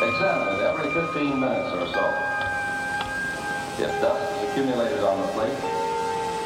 [0.00, 2.04] Examine it every 15 minutes or so.
[3.84, 5.60] If dust is accumulated on the plate,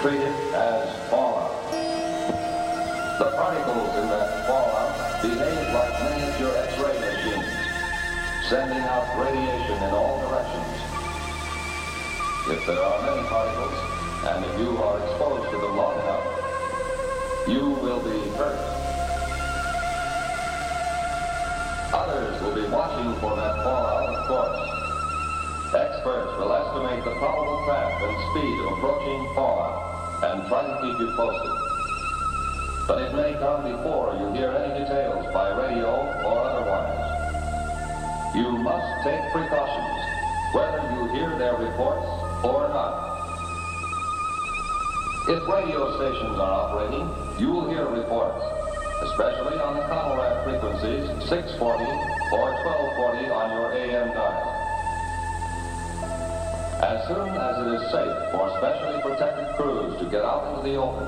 [0.03, 1.55] treat it as fallout.
[3.19, 7.00] The particles in that fallout behave like miniature X-ray machines,
[8.51, 10.75] sending out radiation in all directions.
[12.51, 13.79] If there are many particles,
[14.27, 16.27] and if you are exposed to them long enough,
[17.47, 18.59] you will be hurt.
[21.95, 24.67] Others will be watching for that fallout, of course.
[25.71, 30.99] Experts will estimate the probable path and speed of approaching fallout and try to keep
[30.99, 31.55] you posted.
[32.89, 35.87] But it may come before you hear any details by radio
[36.27, 37.20] or otherwise.
[38.33, 39.99] You must take precautions,
[40.55, 42.07] whether you hear their reports
[42.47, 43.11] or not.
[45.27, 47.11] If radio stations are operating,
[47.43, 48.39] you will hear reports,
[49.03, 51.83] especially on the CONELRAD frequencies 640
[52.31, 54.47] or 1240 on your AM dial.
[56.87, 60.77] As soon as it is safe for specially protected crews to get out into the
[60.79, 61.07] open,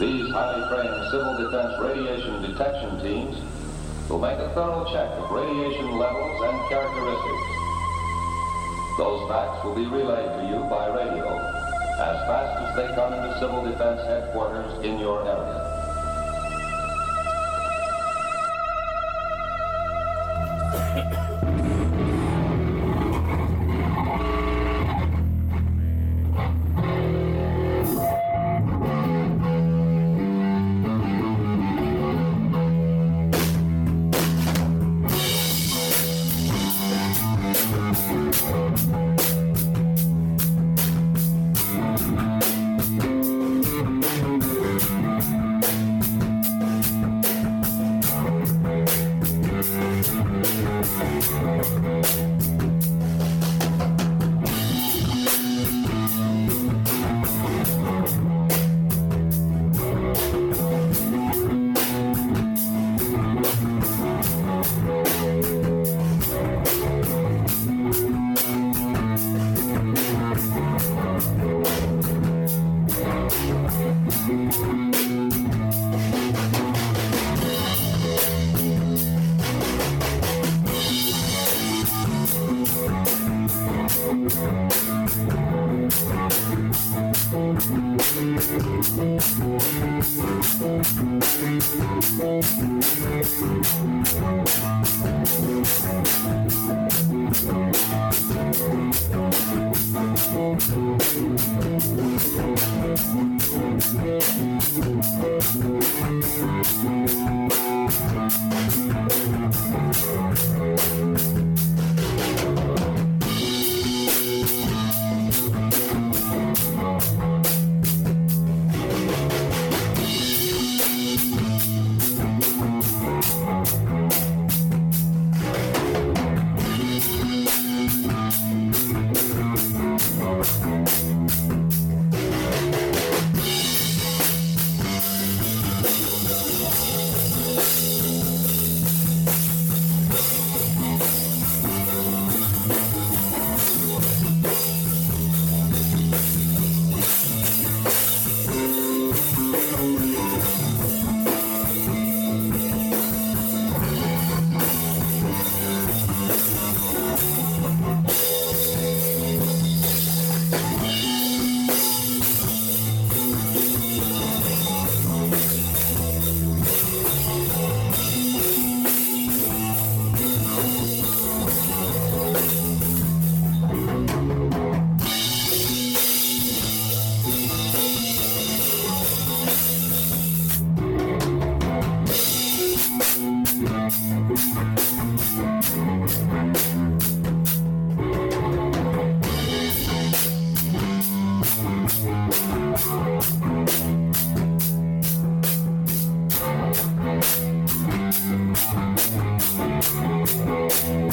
[0.00, 3.36] these highly trained civil defense radiation detection teams
[4.08, 7.44] will make a thorough check of radiation levels and characteristics.
[8.98, 13.38] Those facts will be relayed to you by radio as fast as they come into
[13.38, 15.70] Civil Defense Headquarters in your area.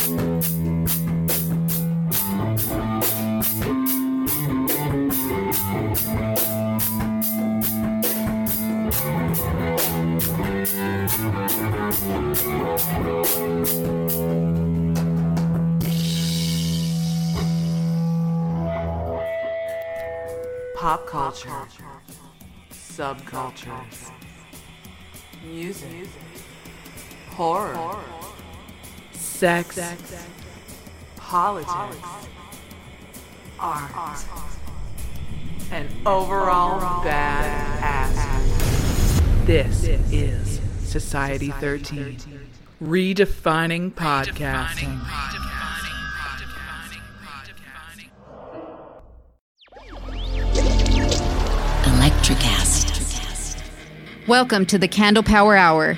[0.01, 0.09] Pop
[21.05, 21.67] culture,
[22.71, 24.09] subcultures,
[25.43, 26.09] music,
[27.29, 28.10] horror
[29.41, 29.81] sex,
[31.15, 31.73] politics,
[33.59, 34.23] art,
[35.71, 39.47] and overall bad ass.
[39.47, 42.19] This is Society 13,
[42.83, 45.01] redefining podcasting.
[51.85, 53.57] Electricast.
[54.27, 55.97] Welcome to the Candle Power Hour.